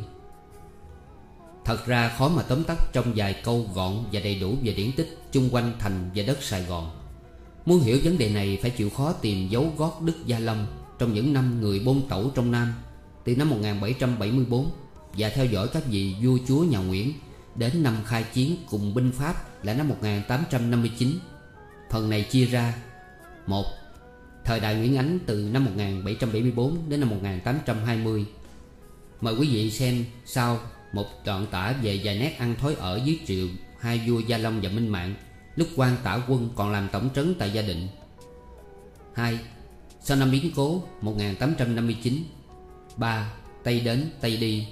[1.64, 4.92] Thật ra khó mà tóm tắt trong vài câu gọn và đầy đủ về điển
[4.92, 6.90] tích chung quanh thành và đất Sài Gòn
[7.66, 10.66] Muốn hiểu vấn đề này phải chịu khó tìm dấu gót Đức Gia Long
[10.98, 12.74] Trong những năm người bôn tẩu trong Nam
[13.24, 14.70] Từ năm 1774
[15.16, 17.12] Và theo dõi các vị vua chúa nhà Nguyễn
[17.54, 21.08] Đến năm khai chiến cùng binh Pháp là năm 1859
[21.90, 22.74] Phần này chia ra,
[23.46, 23.64] một,
[24.44, 28.26] Thời đại Nguyễn Ánh từ năm 1774 đến năm 1820
[29.20, 30.58] Mời quý vị xem sau
[30.92, 33.46] một đoạn tả về vài nét ăn thói ở dưới triều
[33.80, 35.14] Hai vua Gia Long và Minh Mạng
[35.56, 37.88] Lúc quan tả quân còn làm tổng trấn tại gia định
[39.14, 39.38] 2.
[40.00, 42.14] Sau năm biến cố 1859
[42.96, 43.32] 3.
[43.64, 44.66] Tây đến Tây đi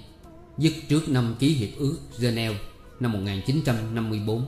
[0.59, 2.59] Dứt trước năm ký hiệp ước Geneva
[3.01, 4.47] năm 1954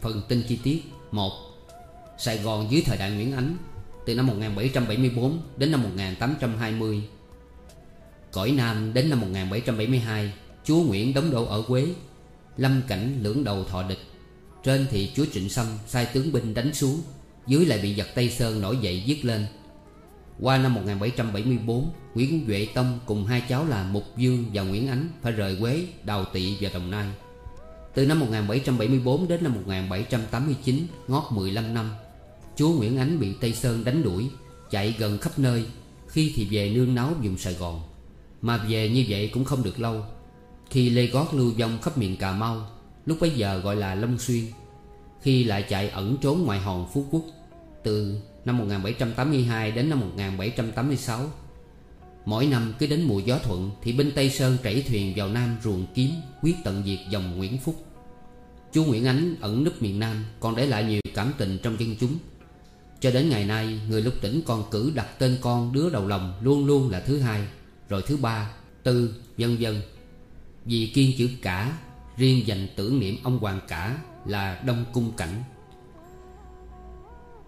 [0.00, 1.32] Phần tin chi tiết 1.
[2.18, 3.56] Sài Gòn dưới thời đại Nguyễn Ánh,
[4.06, 7.02] Từ năm 1774 đến năm 1820
[8.32, 10.32] Cõi Nam đến năm 1772
[10.64, 11.86] Chúa Nguyễn đóng đô ở Quế.
[12.56, 13.98] Lâm cảnh lưỡng đầu thọ địch,
[14.64, 17.02] Trên thì chúa Trịnh Sâm sai tướng binh đánh xuống,
[17.46, 19.46] Dưới lại bị giặc Tây Sơn nổi dậy giết lên.
[20.40, 25.08] Qua năm 1774 Nguyễn Duệ Tông cùng hai cháu là Mục Dương và Nguyễn Ánh
[25.22, 27.06] Phải rời Quế, Đào Tị và Đồng Nai.
[27.94, 31.90] Từ năm 1774 đến năm 1789 Ngót 15 năm
[32.56, 34.30] Chúa Nguyễn Ánh bị Tây Sơn đánh đuổi
[34.70, 35.64] Chạy gần khắp nơi
[36.08, 37.80] Khi thì về nương náu vùng Sài Gòn.
[38.42, 40.04] Mà về như vậy cũng không được lâu
[40.70, 42.66] Khi Lê Gót lưu vong khắp miền Cà Mau
[43.06, 44.44] Lúc bấy giờ gọi là Long Xuyên
[45.22, 47.24] Khi lại chạy ẩn trốn ngoài hòn Phú Quốc.
[47.82, 51.30] Từ năm 1782 đến năm 1786
[52.24, 55.56] Mỗi năm cứ đến mùa gió thuận Thì binh Tây Sơn trảy thuyền vào Nam
[55.64, 56.10] ruồng kiếm
[56.42, 57.86] Quyết tận diệt dòng Nguyễn Phúc.
[58.72, 61.96] Chú Nguyễn Ánh ẩn núp miền Nam Còn để lại nhiều cảm tình trong dân
[62.00, 62.18] chúng.
[63.00, 66.38] Cho đến ngày nay Người lúc tỉnh còn cử đặt tên con đứa đầu lòng
[66.42, 67.46] Luôn luôn là thứ hai
[67.88, 68.50] Rồi thứ ba,
[68.82, 69.80] tư, vân vân.
[70.64, 71.78] Vì kiên chữ cả
[72.16, 75.42] Riêng dành tưởng niệm ông Hoàng Cả Là Đông Cung Cảnh.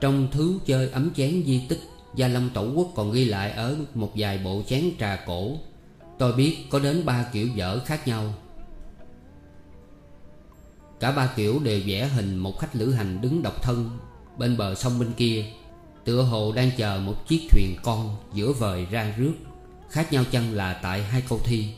[0.01, 1.81] Trong thứ chơi ấm chén di tích,
[2.15, 5.57] Gia Long Tổ Quốc còn ghi lại ở một vài bộ chén trà cổ.
[6.19, 8.35] Tôi biết có đến ba kiểu dở khác nhau.
[11.01, 13.99] Cả ba kiểu đều vẽ hình một khách lữ hành đứng độc thân
[14.39, 15.45] Bên bờ sông bên kia.
[16.05, 19.33] Tựa hồ đang chờ một chiếc thuyền con giữa vời ra rước.
[19.91, 21.69] Khác nhau chăng là tại hai câu thi.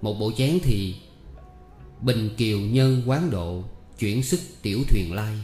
[0.00, 0.94] Một bộ chén thì
[2.00, 3.62] Bình kiều nhân quán độ
[3.98, 5.34] Chuyển sức tiểu thuyền lai.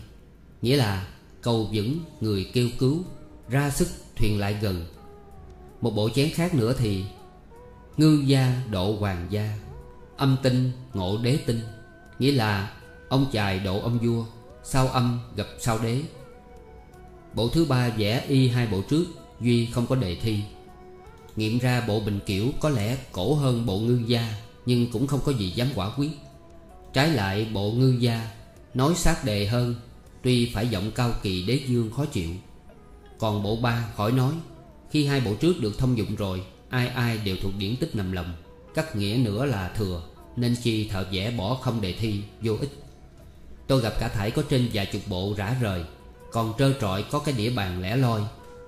[0.62, 1.06] Nghĩa là
[1.42, 2.98] cầu vững người kêu cứu,
[3.48, 4.86] Ra sức thuyền lại gần.
[5.80, 7.04] Một bộ chén khác nữa thì,
[7.96, 9.58] Ngư gia độ hoàng gia,
[10.16, 11.60] Âm tinh ngộ đế tinh.
[12.18, 12.72] Nghĩa là,
[13.08, 14.24] ông chài độ ông vua
[14.64, 16.00] Sao âm gặp sao đế.
[17.34, 19.04] Bộ thứ ba vẽ y hai bộ trước,
[19.40, 20.40] Duy không có đề thi.
[21.36, 24.34] Nghiệm ra bộ bình kiểu có lẽ cổ hơn bộ ngư gia,
[24.66, 26.10] Nhưng cũng không có gì dám quả quyết.
[26.92, 28.30] Trái lại, bộ ngư gia
[28.74, 29.74] Nói sát đề hơn
[30.22, 32.30] Tuy phải giọng cao kỳ đế dương khó chịu,
[33.18, 34.32] Còn bộ ba khỏi nói,
[34.90, 38.12] Khi hai bộ trước được thông dụng rồi, Ai ai đều thuộc điển tích nằm
[38.12, 38.32] lòng.
[38.74, 40.02] Cắt nghĩa nữa là thừa,
[40.36, 42.70] Nên chi thợ vẽ bỏ không đề thi, Vô ích.
[43.66, 45.84] Tôi gặp cả thải có trên vài chục bộ rã rời,
[46.32, 48.22] Còn trơ trọi có cái đĩa bàn lẻ loi.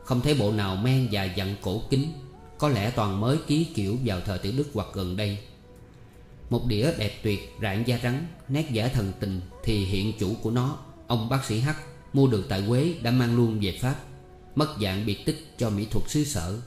[0.05, 2.13] Không thấy bộ nào men và dặn cổ kính,
[2.59, 5.39] Có lẽ toàn mới ký kiểu vào thời tiểu đức hoặc gần đây.
[6.51, 10.51] Một đĩa đẹp tuyệt, rạng da rắn Nét giả thần tình Thì hiện chủ của
[10.51, 10.79] nó.
[11.07, 11.69] Ông bác sĩ H
[12.15, 13.97] Mua được tại Quế đã mang luôn về Pháp.
[14.55, 16.59] Mất dạng biệt tích cho mỹ thuật xứ sở.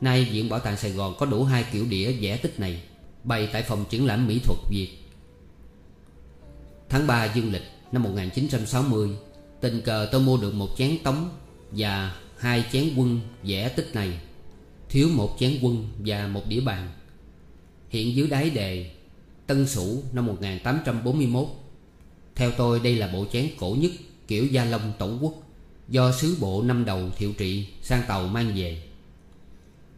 [0.00, 2.82] Nay Viện Bảo tàng Sài Gòn có đủ hai kiểu đĩa vẽ tích này,
[3.24, 4.88] Bày tại phòng triển lãm mỹ thuật Việt.
[6.88, 9.10] Tháng 3 dương lịch năm 1960
[9.60, 11.30] Tình cờ tôi mua được một chén tống
[11.70, 14.20] Và hai chén quân vẽ tích này.
[14.88, 16.92] Thiếu một chén quân và một đĩa bàn.
[17.88, 18.90] Hiện dưới đáy đề
[19.46, 21.61] Tân Sửu năm 1841
[22.36, 23.90] theo tôi, đây là bộ chén cổ nhất
[24.28, 25.34] kiểu Gia Long Tổng Quốc,
[25.88, 28.82] Do sứ bộ năm đầu thiệu trị sang tàu mang về.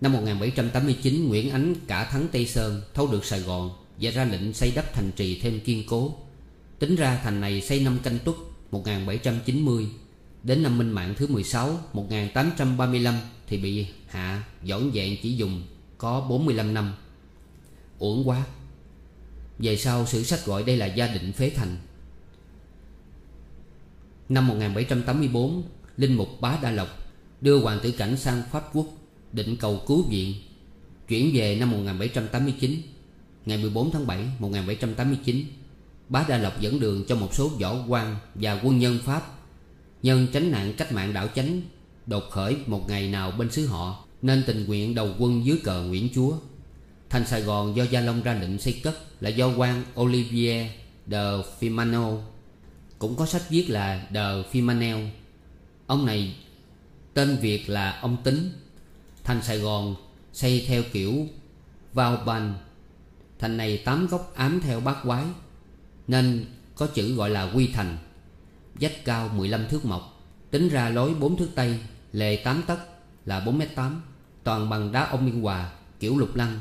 [0.01, 3.71] Năm 1789 Nguyễn Ánh cả thắng Tây Sơn Thâu được Sài Gòn
[4.01, 6.15] Và ra lệnh xây đắp thành trì thêm kiên cố.
[6.79, 8.37] Tính ra thành này xây năm canh tuất
[8.71, 9.87] 1790
[10.43, 13.15] Đến năm Minh Mạng thứ 16 1835
[13.47, 15.63] Thì bị hạ dọn dẹn chỉ dùng
[15.99, 16.95] có 45 năm.
[17.99, 18.45] Uổng quá.
[19.59, 21.77] Về sau, sử sách gọi đây là gia định phế thành.
[24.29, 25.63] Năm 1784
[25.97, 26.89] Linh mục Bá Đa Lộc
[27.41, 28.87] Đưa Hoàng tử Cảnh sang Pháp Quốc,
[29.33, 30.35] Định cầu cứu viện.
[31.09, 32.81] Chuyển về năm 1789
[33.47, 35.45] Ngày 14 tháng 7 1789
[36.09, 39.23] Bá Đa Lộc dẫn đường cho một số võ quan Và quân nhân Pháp.
[40.03, 41.61] Nhân tránh nạn cách mạng đảo chánh,
[42.07, 45.83] Đột khởi một ngày nào bên xứ họ, Nên tình nguyện đầu quân dưới cờ
[45.83, 46.33] Nguyễn Chúa.
[47.11, 50.67] Thành Sài Gòn do Gia Long ra lệnh xây cất Là do quan Olivier
[51.07, 51.19] de
[51.61, 52.19] Fimano
[53.05, 55.09] cũng có sách viết là The Fimanel
[55.87, 56.37] Ông này
[57.15, 58.51] tên Việt là ông Tính,
[59.25, 59.97] Thành Sài Gòn,
[60.33, 61.27] xây theo kiểu
[61.93, 62.55] vào bành.
[63.39, 65.25] Thành này tám góc ám theo bát quái,
[66.07, 66.45] Nên
[66.77, 67.97] có chữ gọi là quy thành.
[68.81, 71.79] Dách cao 15 thước mộc Tính ra lối 4 thước Tây,
[72.13, 72.79] Lề 8 tấc
[73.25, 74.01] là 4m8
[74.45, 76.61] Toàn bằng đá ông Biên Hòa, Kiểu lục lăng.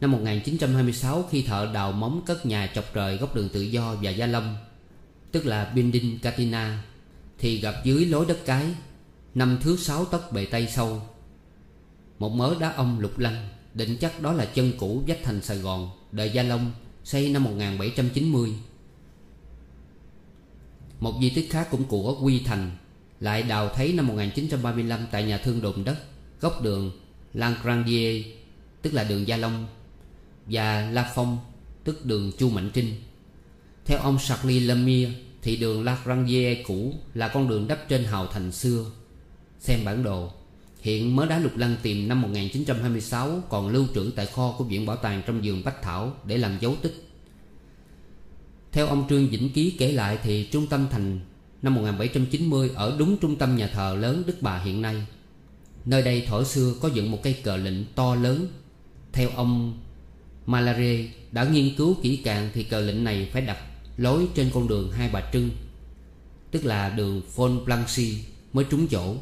[0.00, 4.10] Năm 1926 khi thợ đào móng cất nhà chọc trời góc đường tự do và
[4.10, 4.56] Gia Lâm
[5.32, 6.84] Tức là Binding Katina,
[7.38, 8.66] Thì gặp dưới lối đất cái,
[9.34, 11.02] Năm thước sáu tấc bề tây sâu
[12.18, 15.58] một mớ đá ông lục lăng, Định chắc đó là chân cũ vách thành Sài
[15.58, 16.72] Gòn, Đời Gia Long,
[17.04, 18.54] Xây năm 1790
[21.00, 22.70] Một di tích khác cũng của Quy Thành,
[23.20, 25.96] Lại đào thấy năm 1935 Tại nhà thương đồn đất,
[26.40, 26.90] Góc đường
[27.34, 28.24] Langrandier,
[28.82, 29.66] Tức là đường Gia Long,
[30.46, 31.38] Và La Phong,
[31.84, 32.94] Tức đường Chu Mạnh Trinh.
[33.88, 38.52] Theo ông Charlie Lemire Thì đường Langrandier cũ Là con đường đắp trên hào thành
[38.52, 38.84] xưa
[39.60, 40.30] Xem bản đồ,
[40.80, 44.86] Hiện mớ đá lục lăng tìm năm 1926 còn lưu trữ tại kho của Viện
[44.86, 47.08] Bảo tàng trong vườn Bách Thảo để làm dấu tích.
[48.72, 51.20] Theo ông Trương Vĩnh Ký kể lại thì trung tâm thành
[51.62, 54.96] năm 1790 ở đúng trung tâm nhà thờ lớn Đức Bà hiện nay.
[55.84, 58.46] Nơi đây thổi xưa có dựng một cây cờ lệnh to lớn.
[59.12, 59.78] Theo ông
[60.46, 63.58] Malare đã nghiên cứu kỹ càng thì cờ lệnh này phải đặt
[63.98, 65.50] lối trên con đường Hai Bà Trưng,
[66.50, 68.18] tức là đường Fon Blancy
[68.52, 69.14] mới trúng chỗ.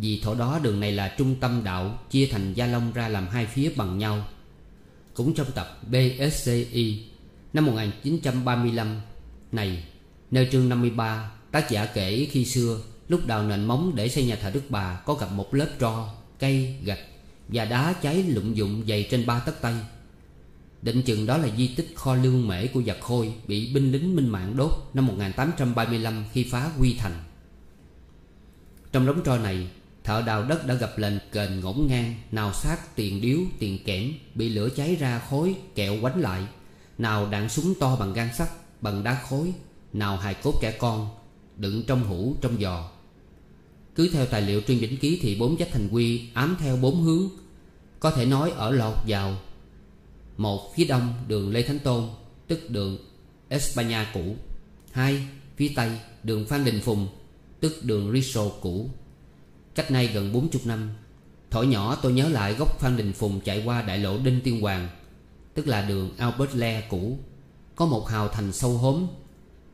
[0.00, 3.28] Vì thổ đó đường này là trung tâm đạo Chia thành Gia Long ra làm
[3.28, 4.26] hai phía bằng nhau
[5.14, 7.04] Cũng trong tập BSCI
[7.52, 9.00] Năm 1935
[9.52, 9.84] Này
[10.30, 14.36] Nơi chương 53 Tác giả kể khi xưa Lúc đào nền móng để xây nhà
[14.36, 17.00] thờ Đức Bà Có gặp một lớp tro, cây, gạch
[17.48, 19.74] Và đá cháy lụng dụng dày trên ba tấc tay
[20.82, 24.16] Định chừng đó là di tích kho lương mễ của giặc khôi Bị binh lính
[24.16, 27.22] minh mạng đốt năm 1835 khi phá Quy Thành.
[28.92, 29.68] Trong đống tro này,
[30.04, 34.12] Thợ đào đất đã gặp lệnh kền ngổn ngang, Nào sát tiền điếu, tiền kẽm,
[34.34, 36.42] Bị lửa cháy ra khối kẹo quánh lại.
[36.98, 38.48] Nào đạn súng to bằng gan sắt,
[38.80, 39.52] Bằng đá khối.
[39.92, 41.08] Nào hài cốt kẻ con,
[41.56, 42.90] Đựng trong hũ, trong giò.
[43.94, 47.02] Cứ theo tài liệu Trương Vĩnh Ký Thì bốn chất thành quy ám theo bốn
[47.02, 47.28] hướng.
[48.00, 49.36] Có thể nói ở lọt vào
[50.36, 52.08] một phía đông đường Lê Thánh Tôn,
[52.48, 52.98] Tức đường
[53.48, 54.36] Espana cũ.
[54.92, 55.90] Hai, Phía tây
[56.22, 57.08] đường Phan Đình Phùng,
[57.60, 58.90] Tức đường Riso cũ.
[59.74, 60.90] Cách nay gần 40 năm
[61.50, 64.60] Thổi nhỏ tôi nhớ lại góc Phan Đình Phùng chạy qua đại lộ Đinh Tiên
[64.60, 64.88] Hoàng,
[65.54, 67.18] Tức là đường Albert Le cũ.
[67.76, 69.06] Có một hào thành sâu hốm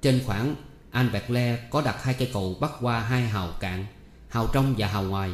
[0.02, 0.54] Trên khoảng
[0.90, 3.86] Albert Le có đặt hai cây cầu bắc qua hai hào cạn,
[4.28, 5.30] Hào trong và hào ngoài.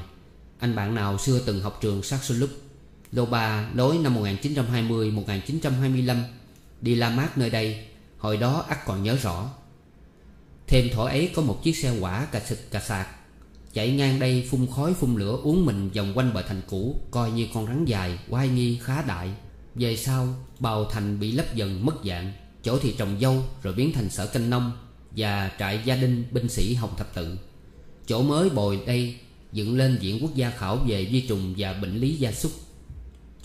[0.59, 2.51] Anh bạn nào xưa từng học trường Saxolup
[3.13, 6.23] Lô Ba lối năm 1920-1925
[6.81, 7.85] Đi La Mát nơi đây
[8.19, 9.51] Hồi đó ắt còn nhớ rõ.
[10.67, 13.09] Thêm thỏ ấy có một chiếc xe quả cà xịt cà sạc
[13.73, 17.31] Chạy ngang đây phun khói phun lửa uống mình vòng quanh bờ thành cũ Coi
[17.31, 19.31] như con rắn dài, oai nghi khá đại.
[19.75, 23.93] Về sau, bào thành bị lấp dần mất dạng Chỗ thì trồng dâu rồi biến
[23.93, 24.73] thành sở canh nông
[25.17, 27.39] Và trại gia đình binh sĩ Hồng Thập Tự.
[28.07, 29.17] Chỗ mới bồi đây
[29.53, 32.53] dựng lên viện quốc gia khảo về vi trùng và bệnh lý gia súc.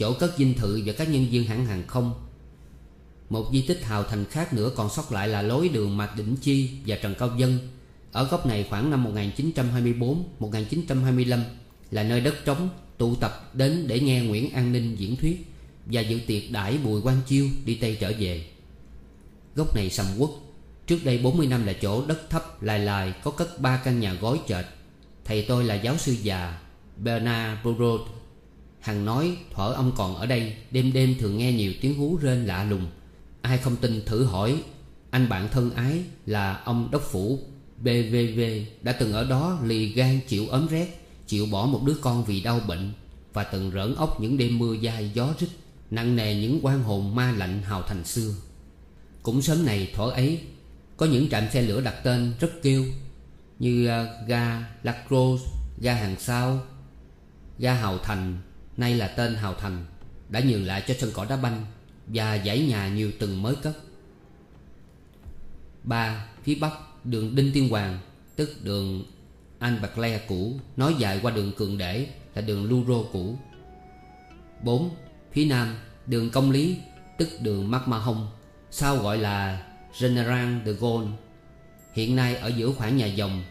[0.04, 2.14] Chỗ cất dinh thự và các nhân viên hãng hàng không.
[3.30, 6.36] Một di tích hào thành khác nữa còn sót lại là lối đường Mạc Đỉnh
[6.36, 7.60] Chi và Trần Cao Dân.
[8.12, 9.06] Ở góc này khoảng năm
[10.40, 11.40] 1924-1925
[11.92, 15.46] Là nơi đất trống, tụ tập đến để nghe Nguyễn An Ninh diễn thuyết
[15.86, 18.46] Và dự tiệc đãi Bùi Quang Chiêu đi Tây trở về.
[19.56, 20.32] Góc này sầm quốc
[20.88, 24.14] Trước đây 40 năm là chỗ đất thấp, lai lai, Có cất ba căn nhà
[24.14, 24.66] gối chợt
[25.26, 26.60] Thầy tôi là giáo sư già
[26.98, 28.23] Bernard Burrot
[28.84, 32.46] Hằng nói thuở ông còn ở đây Đêm đêm thường nghe nhiều tiếng hú rên
[32.46, 32.88] lạ lùng.
[33.42, 34.64] Ai không tin thử hỏi
[35.10, 37.40] Anh bạn thân ái là ông đốc phủ
[37.78, 38.40] BVV
[38.82, 40.88] Đã từng ở đó lì gan chịu ấm rét
[41.28, 42.92] Chịu bỏ một đứa con vì đau bệnh
[43.34, 45.50] Và từng rỡn ốc những đêm mưa dai gió rít
[45.92, 48.36] Nặng nề những quan hồn ma lạnh hào thành xưa.
[49.24, 50.42] Cũng sớm này thuở ấy
[50.98, 52.86] Có những trạm xe lửa đặt tên rất kêu
[53.60, 55.46] Như uh, ga Lacrosse,
[55.82, 56.60] Ga Hàng Sao
[57.60, 58.38] Ga Hào Thành
[58.78, 59.86] Nay là tên Hào Thành,
[60.30, 61.66] Đã nhường lại cho sân cỏ đá banh
[62.08, 63.78] Và dãy nhà nhiều tầng mới cất
[65.84, 66.26] 3.
[66.44, 66.72] Phía Bắc,
[67.04, 68.00] đường Đinh Tiên Hoàng,
[68.36, 69.04] Tức đường
[69.60, 73.38] Anh Bạc Le cũ, Nói dài qua đường Cường Để Là đường Luro cũ
[74.64, 74.90] 4.
[75.32, 76.78] Phía Nam, đường Công Lý,
[77.18, 78.28] Tức đường Mắc Ma Hông
[78.72, 79.66] Sau gọi là
[80.02, 81.12] General de Gaulle
[81.94, 83.44] Hiện nay ở giữa khoảng nhà dòng,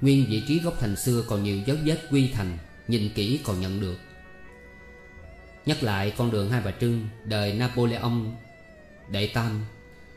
[0.00, 3.60] Nguyên vị trí gốc thành xưa còn nhiều dấu vết quy thành, Nhìn kỹ còn
[3.60, 3.96] nhận được
[5.66, 8.20] Nhắc lại con đường Hai Bà Trưng, Đời Napoleon
[9.10, 9.64] Đệ Tam,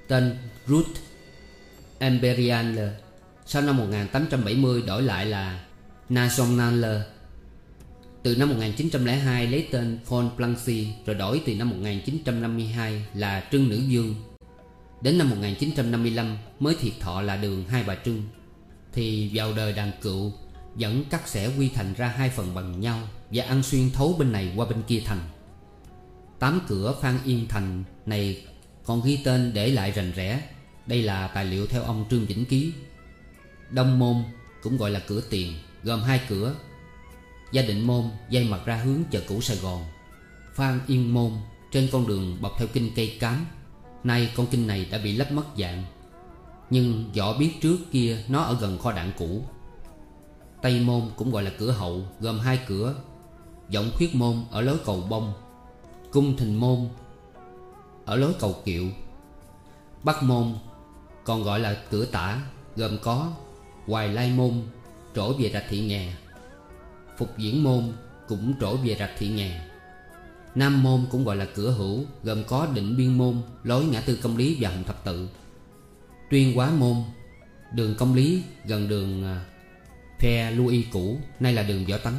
[0.08, 0.98] Tên Ruth
[2.00, 2.80] Imperial
[3.46, 5.66] Sau năm 1870 đổi lại là
[6.10, 6.86] National
[8.24, 13.78] Từ năm 1902 lấy tên Von Plancy Rồi đổi từ năm 1952 là Trưng Nữ
[13.78, 14.16] Dương.
[15.02, 18.24] Đến năm 1955 mới thiệt thọ là đường Hai Bà Trưng.
[18.94, 20.32] Thì vào đời đàn cựu,
[20.76, 23.00] Vẫn cắt xẻ quy thành ra hai phần bằng nhau
[23.32, 25.20] Và ăn xuyên thấu bên này qua bên kia thành.
[26.40, 28.46] Tám cửa Phan Yên Thành này
[28.86, 30.42] còn ghi tên để lại rành rẽ.
[30.86, 32.74] Đây là tài liệu theo ông Trương Vĩnh Ký.
[33.70, 34.16] Đông Môn
[34.64, 36.56] cũng gọi là cửa tiền, Gồm hai cửa.
[37.52, 39.84] Gia định môn dây mặt ra hướng chợ cũ Sài Gòn.
[40.56, 41.32] Phan Yên Môn
[41.72, 43.46] trên con đường bọc theo kinh cây cám.
[44.04, 45.84] Nay con kinh này đã bị lấp mất dạng,
[46.70, 49.44] Nhưng võ biết trước kia nó ở gần kho đạn cũ.
[50.62, 52.96] Tây Môn cũng gọi là cửa hậu, Gồm hai cửa.
[53.70, 55.34] Giọng khuyết môn ở lối cầu bông
[56.12, 56.88] Cung Thình Môn.
[58.06, 58.86] Ở lối cầu kiệu,
[60.04, 60.54] Bắc Môn,
[61.24, 62.42] Còn gọi là cửa tả,
[62.76, 63.32] Gồm có
[63.86, 64.54] Hoài Lai Môn,
[65.16, 66.14] Trổ về rạch thị nghè.
[67.18, 67.84] Phục diễn môn
[68.28, 69.62] Cũng trổ về rạch thị nghè.
[70.56, 74.20] Nam môn cũng gọi là cửa hữu, Gồm có định biên môn, Lối ngã tư
[74.24, 75.30] công lý và hồng thập tự.
[76.30, 76.96] Tuyên quá môn,
[77.74, 79.46] Đường công lý gần đường à,
[80.20, 82.14] Phe Louis cũ, Nay là đường Võ Tấn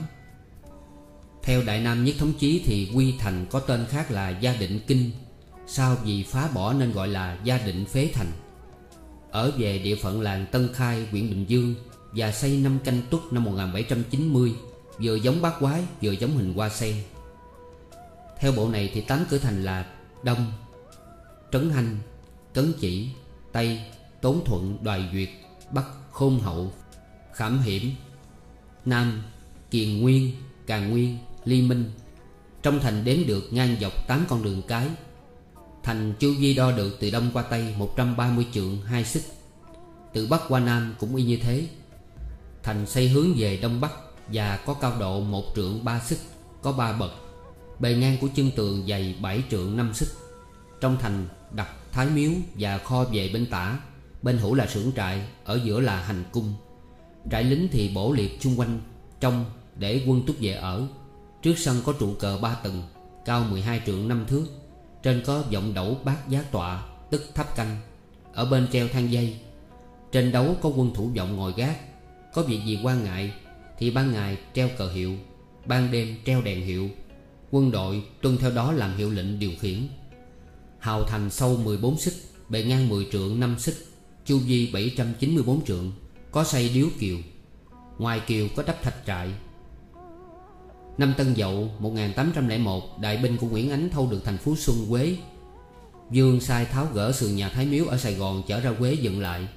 [1.43, 4.81] theo Đại Nam Nhất Thống Chí thì Quy Thành có tên khác là Gia Định
[4.87, 5.11] Kinh.
[5.67, 8.33] Sau vì phá bỏ nên gọi là Gia Định Phế Thành?
[9.31, 11.75] Ở về địa phận làng Tân Khai, huyện Bình Dương
[12.13, 14.55] Và xây năm canh tuất năm 1790
[15.03, 16.95] Vừa giống bát quái vừa giống hình hoa sen.
[18.39, 19.87] Theo bộ này thì tám cửa thành là
[20.23, 20.53] Đông
[21.53, 21.97] Trấn Hanh
[22.55, 23.09] Cấn Chỉ
[23.53, 23.81] Tây
[24.21, 25.29] Tốn Thuận Đoài Duyệt
[25.73, 26.73] Bắc Khôn Hậu
[27.35, 27.91] Khảm Hiểm
[28.85, 29.23] Nam
[29.71, 30.33] Kiền Nguyên
[30.67, 31.91] Càng Nguyên Ly Minh,
[32.63, 34.89] Trong thành đếm được ngang dọc 8 con đường cái.
[35.83, 39.23] Thành chu vi đo được từ đông qua tây 130 trượng hai xích.
[40.13, 41.67] Từ bắc qua nam cũng y như thế.
[42.63, 43.93] Thành xây hướng về đông bắc
[44.33, 46.19] Và có cao độ một trượng ba xích,
[46.63, 47.11] Có ba bậc.
[47.79, 50.09] Bề ngang của chân tường dày bảy trượng năm xích.
[50.81, 53.79] Trong thành đặt thái miếu và kho về bên tả.
[54.23, 56.55] Bên hữu là xưởng trại, Ở giữa là hành cung.
[57.31, 58.81] Trại lính thì bổ liệt chung quanh,
[59.21, 59.45] Trong
[59.77, 60.87] để quân túc về ở.
[61.43, 62.83] Trước sân có trụ cờ ba tầng,
[63.25, 64.47] Cao 12 trượng năm thước.
[65.03, 67.77] Trên có vọng đẩu bát giá tọa, Tức tháp canh.
[68.33, 69.37] Ở bên treo thang dây.
[70.13, 71.79] Trên đấu có quân thủ vọng ngồi gác.
[72.35, 73.33] Có việc gì quan ngại,
[73.79, 75.17] Thì ban ngày treo cờ hiệu.
[75.67, 76.89] Ban đêm treo đèn hiệu.
[77.51, 79.89] Quân đội tuân theo đó làm hiệu lệnh điều khiển.
[80.79, 82.15] Hào thành sâu 14 xích,
[82.49, 83.75] Bề ngang 10 trượng 5 xích.
[84.25, 85.93] Chu vi 794 trượng,
[86.31, 87.17] Có xây điếu kiều.
[87.99, 89.31] Ngoài kiều có đắp thạch trại.
[90.99, 95.17] Năm Tân Dậu 1801 Đại binh của Nguyễn Ánh thâu được thành phố Xuân Quế.
[96.11, 99.21] Dương sai tháo gỡ sườn nhà Thái Miếu ở Sài Gòn chở ra Quế dựng
[99.21, 99.49] lại.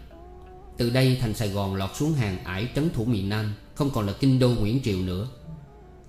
[0.77, 4.07] Từ đây thành Sài Gòn lọt xuống hàng ải trấn thủ miền Nam, Không còn
[4.07, 5.27] là kinh đô Nguyễn Triều nữa.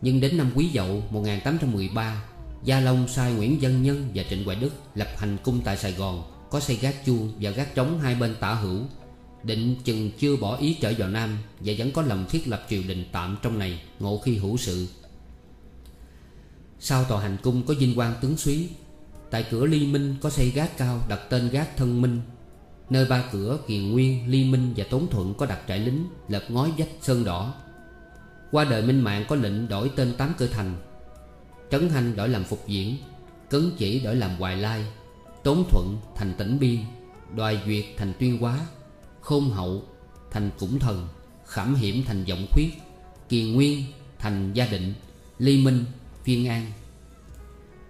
[0.01, 2.25] Nhưng đến năm Quý Dậu 1813
[2.65, 5.93] Gia Long sai Nguyễn Dân Nhân và Trịnh Hoài Đức Lập hành cung tại Sài
[5.93, 8.81] Gòn, Có xây gác chuông và gác trống hai bên tả hữu.
[9.43, 12.83] Định chừng chưa bỏ ý trở vào Nam Và vẫn có lòng thiết lập triều
[12.89, 14.89] đình tạm trong này, Ngộ khi hữu sự.
[16.87, 18.69] Sau tòa hành cung có vinh quang tướng suý
[19.31, 22.21] Tại cửa Ly Minh có xây gác cao đặt tên gác thân Minh.
[22.91, 26.43] Nơi ba cửa Kiền Nguyên, Ly Minh và Tốn Thuận có đặt trại lính Lợp
[26.49, 27.55] ngói vách sơn đỏ.
[28.51, 30.75] Qua đời Minh Mạng có lệnh đổi tên tám cửa thành
[31.71, 32.97] Trấn hành đổi làm Phục Diễn
[33.51, 34.87] Cấn Chỉ đổi làm Hoài Lai
[35.43, 36.79] Tốn Thuận thành Tỉnh Biên
[37.37, 38.61] Đoài Duyệt thành Tuyên Hóa
[39.21, 39.83] Khôn Hậu
[40.31, 41.09] thành Củng Thần
[41.47, 42.71] Khảm Hiểm thành vọng Khuyết
[43.29, 43.85] Kiền Nguyên
[44.19, 44.95] thành Gia Định
[45.39, 45.85] Ly Minh,
[46.25, 46.67] Viên An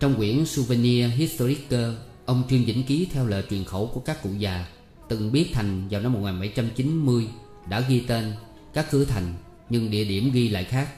[0.01, 1.79] Trong quyển Souvenir Historique,
[2.27, 4.67] Ông Trương Vĩnh Ký theo lời truyền khẩu của các cụ già
[5.09, 7.29] Từng biết thành vào năm 1790
[7.69, 8.33] Đã ghi tên
[8.75, 9.35] các cửa thành,
[9.71, 10.89] Nhưng địa điểm ghi lại khác.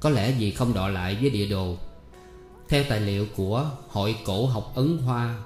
[0.00, 1.76] Có lẽ vì không đọ lại với địa đồ.
[2.68, 5.42] Theo tài liệu của Hội Cổ học Ấn Hoa,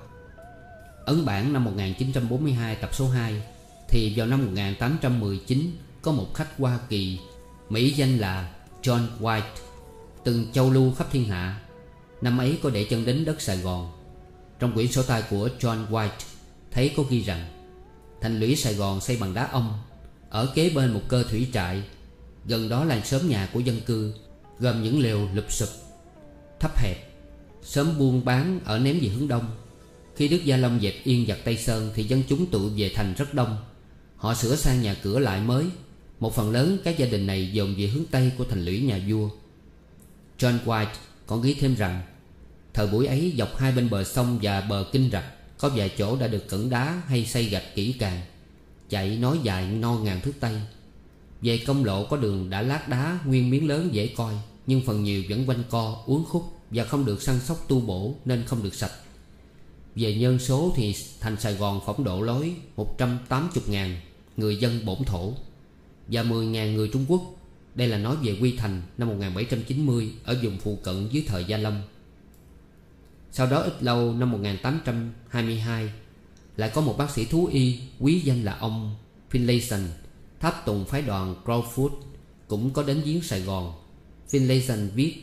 [1.05, 3.43] Ấn bản năm 1942 tập số 2
[3.89, 5.71] Thì vào năm 1819
[6.03, 7.19] Có một khách Hoa Kỳ,
[7.69, 9.68] Mỹ danh là John White.
[10.29, 11.61] Từng châu lưu khắp thiên hạ.
[12.21, 13.93] Năm ấy có để chân đến đất Sài Gòn.
[14.59, 16.09] Trong quyển sổ tay của John White,
[16.71, 17.47] Thấy có ghi rằng,
[18.21, 19.79] Thành lũy Sài Gòn xây bằng đá ông
[20.31, 21.83] Ở kế bên một cơ thủy trại,
[22.47, 24.15] Gần đó là xóm nhà của dân cư,
[24.59, 25.69] Gồm những lều lụp sụp,
[26.61, 26.97] Thấp hẹp,
[27.63, 29.57] Sớm buôn bán ở ném về hướng đông.
[30.17, 33.15] Khi Đức Gia Long dẹp yên giặc Tây Sơn Thì dân chúng tụ về thành
[33.19, 33.57] rất đông.
[34.17, 35.65] Họ sửa sang nhà cửa lại mới.
[36.21, 39.01] Một phần lớn các gia đình này dồn về hướng Tây của thành lũy nhà
[39.09, 39.29] vua.
[40.39, 40.87] John White
[41.27, 42.03] còn ghi thêm rằng,
[42.75, 46.17] Thời buổi ấy dọc hai bên bờ sông và bờ kinh rạch, Có vài chỗ
[46.17, 48.21] đã được cẩn đá hay xây gạch kỹ càng,
[48.89, 50.61] Chạy nói dài no ngàn thước Tây.
[51.43, 54.35] Về công lộ có đường đã lát đá, nguyên miếng lớn dễ coi,
[54.67, 58.15] Nhưng phần nhiều vẫn quanh co, uốn khúc Và không được săn sóc tu bổ
[58.25, 58.93] nên không được sạch.
[59.95, 63.95] Về nhân số thì thành Sài Gòn phỏng độ lối 180.000
[64.37, 65.33] người dân bổn thổ
[66.09, 67.38] Và 10.000 người Trung Quốc.
[67.79, 71.57] Đây là nói về Quy Thành năm 1790 Ở vùng phụ cận dưới thời Gia
[71.57, 71.81] Lâm.
[73.33, 75.93] Sau đó ít lâu năm 1822
[76.57, 78.97] Lại có một bác sĩ thú y Quý danh là ông
[79.33, 79.87] Finlayson
[80.41, 81.91] Tháp tùng phái đoàn Crawford
[82.49, 83.75] Cũng có đến giếng Sài Gòn.
[84.31, 85.15] Finlayson viết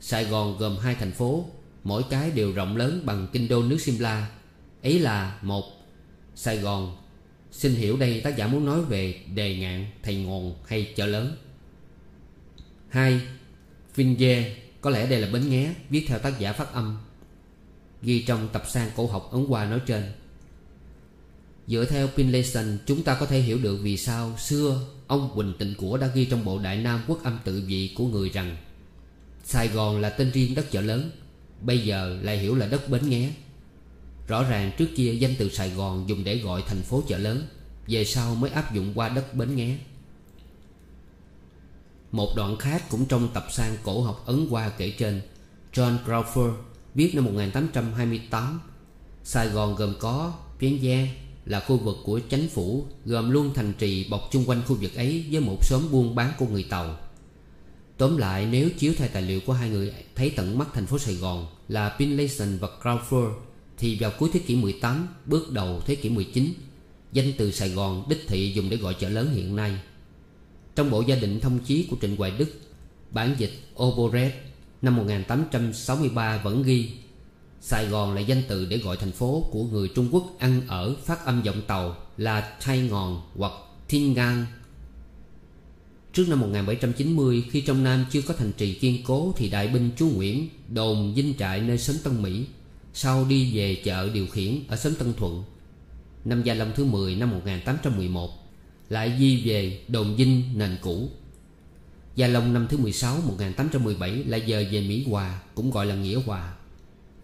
[0.00, 1.44] Sài Gòn gồm hai thành phố
[1.84, 4.30] Mỗi cái đều rộng lớn bằng kinh đô nước Simla.
[4.82, 5.64] Ấy là một
[6.34, 6.96] Sài Gòn.
[7.52, 11.36] Xin hiểu đây tác giả muốn nói về đề ngạn, thầy ngồn hay chợ lớn.
[12.88, 13.20] 2.
[13.96, 16.98] Vinje Có lẽ đây là bến nghé, Viết theo tác giả phát âm,
[18.02, 20.12] Ghi trong tập san cổ học ấn qua nói trên
[21.66, 25.74] Dựa theo Pinlayson Chúng ta có thể hiểu được vì sao Xưa ông Quỳnh Tịnh
[25.74, 28.56] Của đã ghi trong bộ Đại Nam Quốc âm tự vị của người rằng
[29.44, 31.10] Sài Gòn là tên riêng đất chợ lớn,
[31.60, 33.30] Bây giờ lại hiểu là đất bến nghé
[34.28, 37.42] Rõ ràng trước kia danh từ Sài Gòn dùng để gọi thành phố chợ lớn,
[37.86, 39.76] Về sau mới áp dụng qua đất bến nghé
[42.12, 45.20] một đoạn khác cũng trong tập sang cổ học Ấn Hoa kể trên.
[45.74, 46.52] John Crawford
[46.94, 48.60] viết năm 1828
[49.24, 51.08] Sài Gòn gồm có Piến Giang
[51.44, 54.94] là khu vực của chánh phủ, Gồm luôn thành trì bọc chung quanh khu vực
[54.94, 56.96] ấy Với một xóm buôn bán của người Tàu.
[57.96, 60.98] Tóm lại, nếu chiếu theo tài liệu của hai người Thấy tận mắt thành phố
[60.98, 63.32] Sài Gòn Là Pinlayson và Crawford,
[63.78, 66.52] Thì vào cuối thế kỷ 18 Bước đầu thế kỷ 19
[67.12, 69.78] Danh từ Sài Gòn đích thị dùng để gọi chợ lớn hiện nay.
[70.78, 72.60] Trong bộ gia đình thông chí của Trịnh Hoài Đức,
[73.10, 73.50] Bản dịch
[73.82, 74.34] Oboret
[74.82, 76.90] năm 1863 vẫn ghi,
[77.60, 80.94] Sài Gòn là danh từ để gọi thành phố của người Trung Quốc ăn ở
[81.04, 83.52] phát âm giọng tàu là Thay Ngòn hoặc
[83.88, 84.46] Thiên Ngang.
[86.12, 89.90] Trước năm 1790 Khi trong Nam chưa có thành trì kiên cố Thì đại binh
[89.96, 92.46] chúa Nguyễn Đồn dinh trại nơi xóm Tân Mỹ,
[92.94, 95.44] Sau đi về chợ điều khiển Ở xóm Tân Thuận.
[96.24, 98.37] Năm Gia Long thứ 10 năm 1811
[98.88, 101.08] lại di về đồn dinh nền cũ.
[102.14, 106.20] Gia Long năm thứ 16 1817 lại dời về Mỹ Hòa, Cũng gọi là Nghĩa
[106.26, 106.54] Hòa.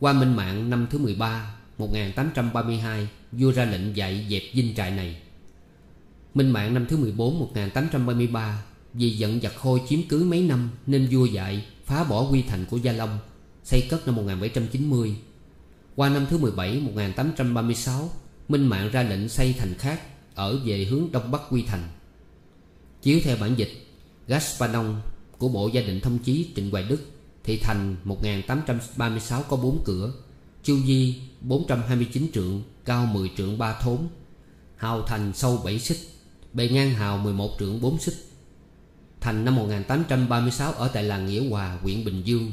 [0.00, 5.16] Qua Minh Mạng năm thứ 13 1832 Vua ra lệnh dạy dẹp dinh trại này.
[6.34, 11.08] Minh Mạng năm thứ 14 1833 Vì giận giặc khôi chiếm cứ mấy năm Nên
[11.10, 13.18] vua dạy phá bỏ quy thành của Gia Long,
[13.64, 15.16] Xây cất năm 1790
[15.96, 18.10] Qua năm thứ 17 1836
[18.48, 20.00] Minh Mạng ra lệnh xây thành khác.
[20.34, 21.88] Ở về hướng đông bắc quy thành.
[23.02, 23.70] Chiếu theo bản dịch
[24.28, 25.00] Gaspanon
[25.38, 27.00] của Bộ Gia định Thông chí Trịnh Hoài Đức
[27.44, 30.12] thì thành 1836 có 4 cửa
[30.62, 33.98] Chu Di 429 trượng Cao 10 trượng 3 thốn
[34.76, 35.98] Hào thành sâu 7 xích
[36.54, 38.14] Bề ngang hào 11 trượng 4 xích.
[39.20, 42.52] Thành năm 1836 ở tại làng Nghĩa Hòa, huyện Bình Dương.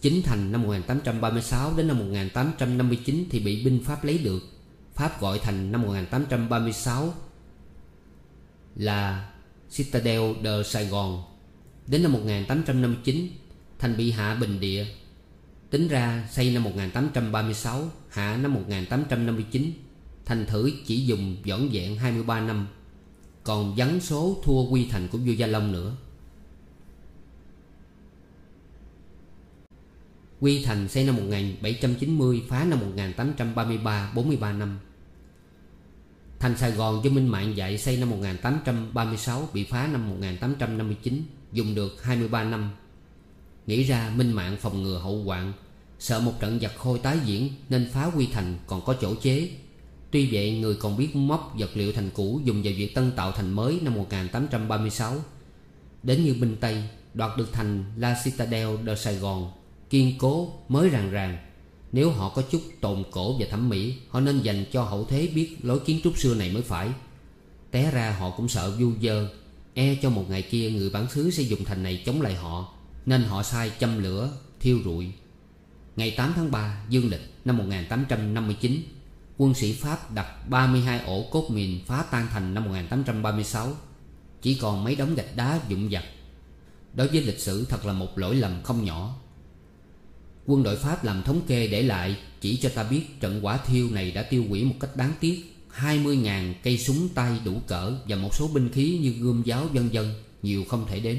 [0.00, 4.42] Chính thành năm 1836 đến năm 1859 thì bị binh Pháp lấy được.
[4.96, 7.14] Pháp gọi thành năm 1836
[8.76, 9.30] là
[9.70, 11.22] Citadel de Sài Gòn.
[11.86, 13.28] Đến năm 1859
[13.78, 14.86] Thành bị hạ bình địa.
[15.70, 19.72] Tính ra xây năm 1836 Hạ năm 1859
[20.24, 22.66] Thành thử chỉ dùng dọn dẹn 23 năm,
[23.44, 25.96] Còn vắng số thua quy thành của vua Gia Long nữa.
[30.40, 34.78] Quy thành xây năm 1790 Phá năm 1833 43 năm.
[36.38, 41.22] Thành Sài Gòn do Minh Mạng dạy xây năm 1836 Bị phá năm 1859
[41.52, 42.70] Dùng được 23 năm.
[43.66, 45.52] Nghĩ ra Minh Mạng phòng ngừa hậu hoạn,
[45.98, 49.50] Sợ một trận giặc khôi tái diễn Nên phá quy thành còn có chỗ chế.
[50.10, 53.32] Tuy vậy, người còn biết móc vật liệu thành cũ Dùng vào việc tân tạo
[53.32, 55.14] thành mới năm 1836
[56.02, 56.82] Đến như binh Tây,
[57.14, 59.52] Đoạt được thành La Citadel de Sài Gòn,
[59.90, 61.38] Kiên cố, mới ràng ràng.
[61.92, 65.28] Nếu họ có chút tồn cổ và thẩm mỹ Họ nên dành cho hậu thế
[65.34, 66.88] biết lối kiến trúc xưa này mới phải.
[67.70, 69.28] Té ra họ cũng sợ vu dơ
[69.74, 72.74] E cho một ngày kia người bản xứ sẽ dùng thành này chống lại họ
[73.06, 74.30] Nên họ sai châm lửa,
[74.60, 75.12] thiêu rụi.
[75.96, 78.82] Ngày 8 tháng 3 dương lịch năm 1859
[79.36, 83.72] Quân sĩ Pháp đặt 32 ổ cốt mìn phá tan thành năm 1836
[84.42, 86.04] Chỉ còn mấy đống gạch đá dụng dặt
[86.96, 89.16] Đối với lịch sử thật là một lỗi lầm không nhỏ.
[90.46, 93.90] Quân đội Pháp làm thống kê để lại Chỉ cho ta biết trận quả thiêu
[93.90, 95.42] này đã tiêu hủy một cách đáng tiếc.
[95.80, 99.88] 20.000 cây súng tay đủ cỡ Và một số binh khí như gươm giáo vân
[99.88, 101.16] vân Nhiều không thể đếm.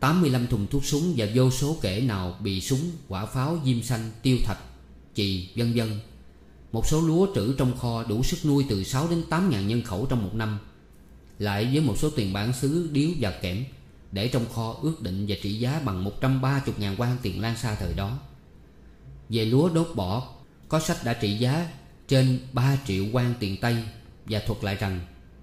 [0.00, 4.10] 85 thùng thuốc súng và vô số kể nào bị súng, quả pháo, diêm xanh,
[4.22, 4.58] tiêu thạch,
[5.14, 6.00] chì, vân vân.
[6.72, 9.82] Một số lúa trữ trong kho đủ sức nuôi từ 6 đến 8 ngàn nhân
[9.82, 10.58] khẩu trong một năm.
[11.38, 13.64] Lại với một số tiền bản xứ điếu và kẽm
[14.12, 17.74] để trong kho ước định và trị giá bằng 130 ngàn quan tiền lan xa
[17.74, 18.18] thời đó.
[19.28, 20.28] Về lúa đốt bỏ,
[20.68, 21.68] Có sách đã trị giá
[22.08, 23.76] trên 3 triệu quan tiền Tây
[24.26, 25.00] Và thuật lại rằng,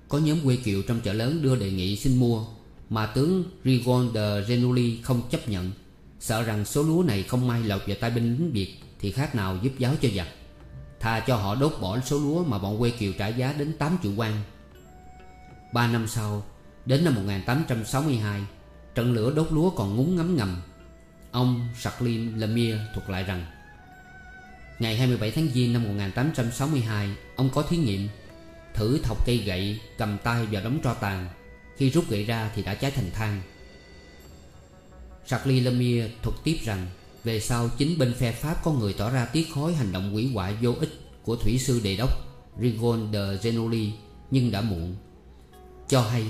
[0.07, 2.45] Có nhóm quê kiều trong chợ lớn đưa đề nghị xin mua,
[2.89, 5.71] Mà tướng Rigon de Genuli không chấp nhận,
[6.19, 9.35] Sợ rằng số lúa này không may lọt vào tay binh lính Việt Thì khác
[9.35, 10.27] nào giúp giáo cho giặc.
[10.99, 13.97] Thà cho họ đốt bỏ số lúa mà bọn quê kiều trả giá đến 8
[14.03, 14.41] triệu quan.
[15.73, 16.43] Ba năm sau,
[16.85, 18.41] Đến năm 1862
[18.95, 20.61] Trận lửa đốt lúa còn ngúng ngấm ngầm.
[21.31, 23.45] Ông Jacqueline Lemire thuật lại rằng,
[24.79, 28.07] Ngày 27 tháng Giêng năm 1862 Ông có thí nghiệm,
[28.73, 31.27] Thử thọc cây gậy cầm tay vào đống tro tàn.
[31.77, 33.41] Khi rút gậy ra thì đã cháy thành than.
[35.27, 36.87] Jacques Lemire thuật tiếp rằng,
[37.23, 40.33] Về sau, chính bên phe Pháp có người tỏ ra tiếc khối hành động quỷ
[40.33, 42.09] hoại vô ích Của thủy sư đề đốc
[42.61, 43.91] Rigon de Genoli,
[44.31, 44.95] Nhưng đã muộn.
[45.87, 46.25] Cho hay,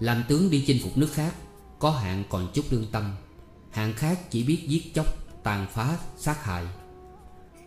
[0.00, 1.34] Làm tướng đi chinh phục nước khác
[1.78, 3.14] có hạng còn chút lương tâm.
[3.70, 5.06] Hạng khác chỉ biết giết chóc
[5.42, 6.64] Tàn phá, sát hại.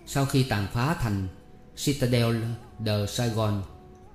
[0.06, 1.28] Sau khi tàn phá thành
[1.76, 2.44] Citadel
[2.86, 3.64] de Saigon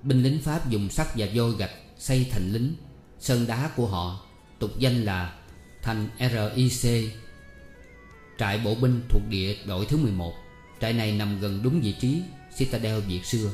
[0.03, 2.75] Binh lính Pháp dùng sắt và vôi gạch xây thành lính.
[3.19, 4.21] Sơn đá của họ
[4.59, 5.35] tục danh là
[5.83, 7.11] thành RIC
[8.39, 10.33] Trại bộ binh thuộc địa đội thứ 11
[10.81, 12.23] Trại này nằm gần đúng vị trí
[12.59, 13.51] Citadel Việt xưa.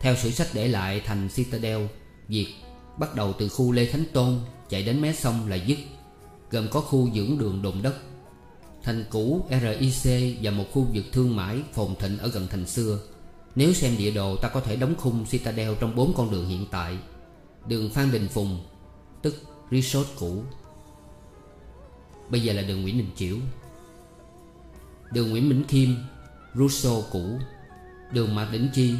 [0.00, 1.86] Theo sử sách để lại thành Citadel
[2.28, 2.54] Việt
[2.98, 4.40] Bắt đầu từ khu Lê Thánh Tôn
[4.70, 5.78] Chạy đến mé sông là dứt,
[6.50, 7.94] Gồm có khu dưỡng đường đồn đất
[8.82, 12.98] Thành cũ RIC và một khu vực thương mại phồn thịnh ở gần thành xưa.
[13.54, 16.66] Nếu xem địa đồ, ta có thể đóng khung Citadel trong bốn con đường hiện
[16.70, 16.98] tại.
[17.66, 18.60] Đường Phan Đình Phùng,
[19.22, 19.34] Tức
[19.70, 20.42] Resort cũ.
[22.30, 23.36] Bây giờ là đường Nguyễn Đình Chiểu.
[25.12, 25.88] Đường Nguyễn Minh Khiêm
[26.54, 27.38] Rousseau cũ.
[28.12, 28.94] Đường Mạc Đỉnh Chi,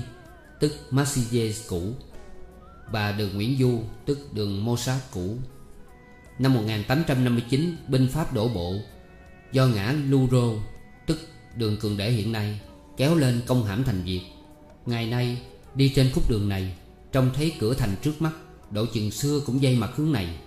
[0.61, 1.83] Tức Massillers cũ.
[2.93, 5.37] Và đường Nguyễn Du, Tức đường Mozart cũ.
[6.41, 8.75] Năm 1859 binh Pháp đổ bộ.
[9.53, 10.63] Do ngã Luro
[11.07, 11.19] Tức
[11.57, 12.61] đường Cường Để hiện nay,
[12.97, 14.21] Kéo lên công hãm thành Việt.
[14.87, 15.43] Ngày nay,
[15.75, 16.77] đi trên khúc đường này,
[17.13, 18.33] Trông thấy cửa thành trước mắt,
[18.71, 20.39] Độ chừng xưa cũng dây mặt hướng này.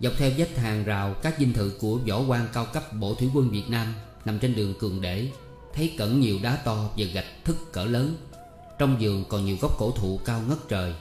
[0.00, 3.30] Dọc theo vách hàng rào, Các dinh thự của võ quan cao cấp Bộ Thủy
[3.34, 5.28] quân Việt Nam Nằm trên đường Cường Để
[5.74, 8.16] Thấy cẩn nhiều đá to và gạch thức cỡ lớn.
[8.78, 10.94] Trong giường còn nhiều gốc cổ thụ cao ngất trời.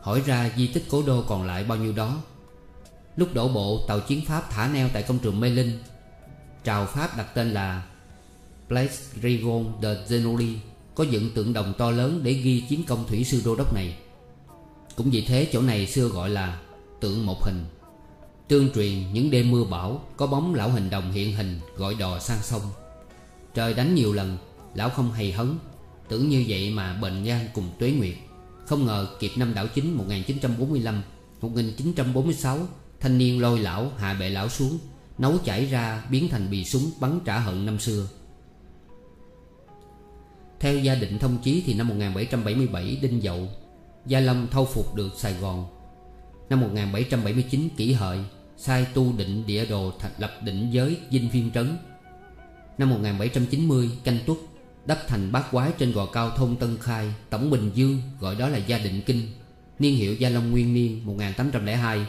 [0.00, 2.22] Hỏi ra di tích cố đô còn lại bao nhiêu đó
[3.16, 5.78] Lúc đổ bộ, tàu chiến Pháp thả neo tại công trường Mê Linh.
[6.64, 7.86] Trào Pháp đặt tên là
[8.68, 10.56] Place Rigon de Genoli,
[10.94, 13.98] Có dựng tượng đồng to lớn để ghi chiến công thủy sư đô đốc này.
[14.96, 16.60] Cũng vì thế, chỗ này xưa gọi là
[17.00, 17.64] tượng một hình.
[18.48, 22.18] Tương truyền, những đêm mưa bão, Có bóng lão hình đồng hiện hình, gọi đò
[22.18, 22.62] sang sông.
[23.54, 24.38] Trời đánh nhiều lần,
[24.74, 25.58] Lão không hay hấn.
[26.08, 28.14] Tưởng như vậy mà bền gan cùng tuế nguyệt.
[28.66, 31.02] Không ngờ kịp năm đảo chính 1945
[31.40, 32.58] 1946
[33.00, 34.78] Thanh niên lôi lão, hạ bệ lão xuống,
[35.18, 38.08] Nấu chảy ra biến thành bì súng bắn trả hận năm xưa.
[40.60, 43.48] Theo gia định thông chí thì năm 1777 Đinh Dậu,
[44.06, 45.66] Gia Lâm thâu phục được Sài Gòn.
[46.48, 48.18] Năm 1779 kỷ hợi,
[48.56, 51.76] Sai tu định địa đồ thành, lập định giới dinh phiên trấn.
[52.78, 54.36] Năm 1790 canh tuất,
[54.86, 58.48] Đắp thành bát quái trên gò cao thôn Tân Khai, Tổng Bình Dương, gọi đó
[58.48, 59.28] là Gia Định Kinh.
[59.78, 62.06] Niên hiệu Gia Long Nguyên Niên 1802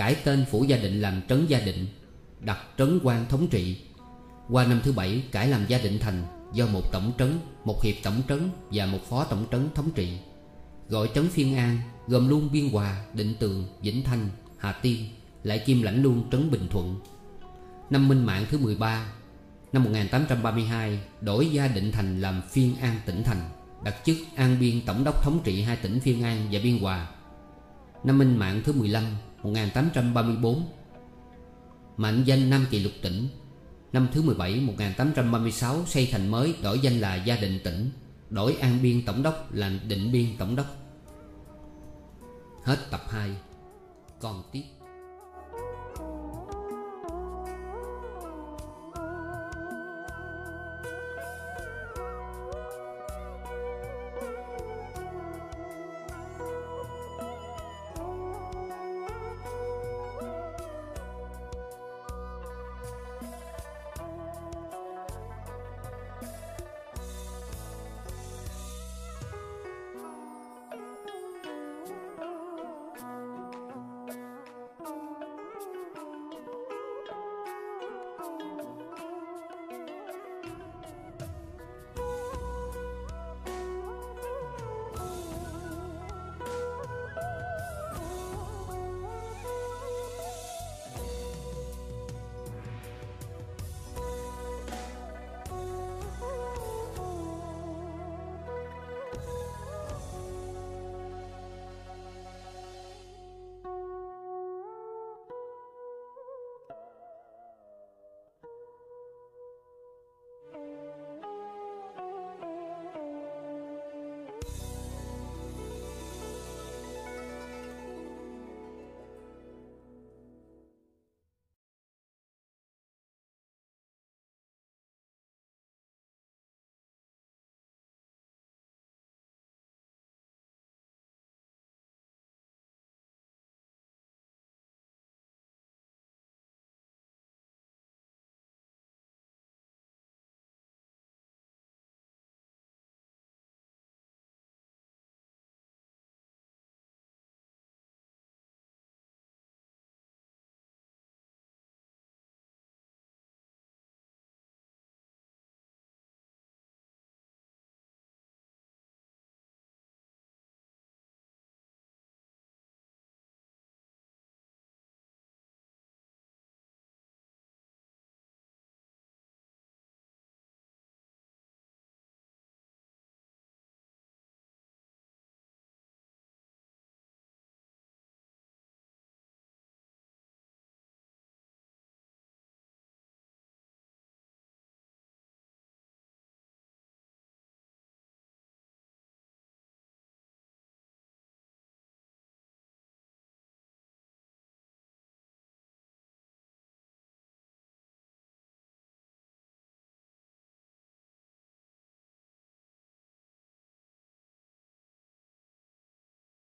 [0.00, 1.86] Cải tên phủ Gia Định làm Trấn Gia Định
[2.40, 3.80] Đặt Trấn quan thống trị.
[4.48, 6.22] Qua năm thứ bảy cải làm Gia Định Thành
[6.52, 10.18] Do một tổng trấn, một hiệp tổng trấn Và một phó tổng trấn thống trị.
[10.88, 14.28] Gọi trấn Phiên An Gồm luôn Biên Hòa, Định Tường, Vĩnh Thanh,
[14.58, 15.04] Hà Tiên
[15.42, 17.00] Lại kim lãnh luôn trấn Bình Thuận.
[17.90, 19.06] Năm Minh Mạng thứ 13
[19.72, 23.50] Năm 1832 đổi Gia Định Thành làm Phiên An tỉnh thành
[23.84, 27.08] Đặt chức An Biên Tổng đốc thống trị hai tỉnh Phiên An và Biên Hòa.
[28.04, 29.04] Năm Minh Mạng thứ 15
[29.42, 30.62] 1834
[31.96, 33.28] Mệnh danh Nam Kỳ Lục tỉnh,
[33.92, 37.90] Năm thứ 17 1836 xây thành mới đổi danh là Gia Định tỉnh,
[38.30, 40.66] Đổi An Biên Tổng đốc là Định Biên Tổng đốc.
[42.64, 43.30] Hết tập 2
[44.20, 44.62] Còn tiếp.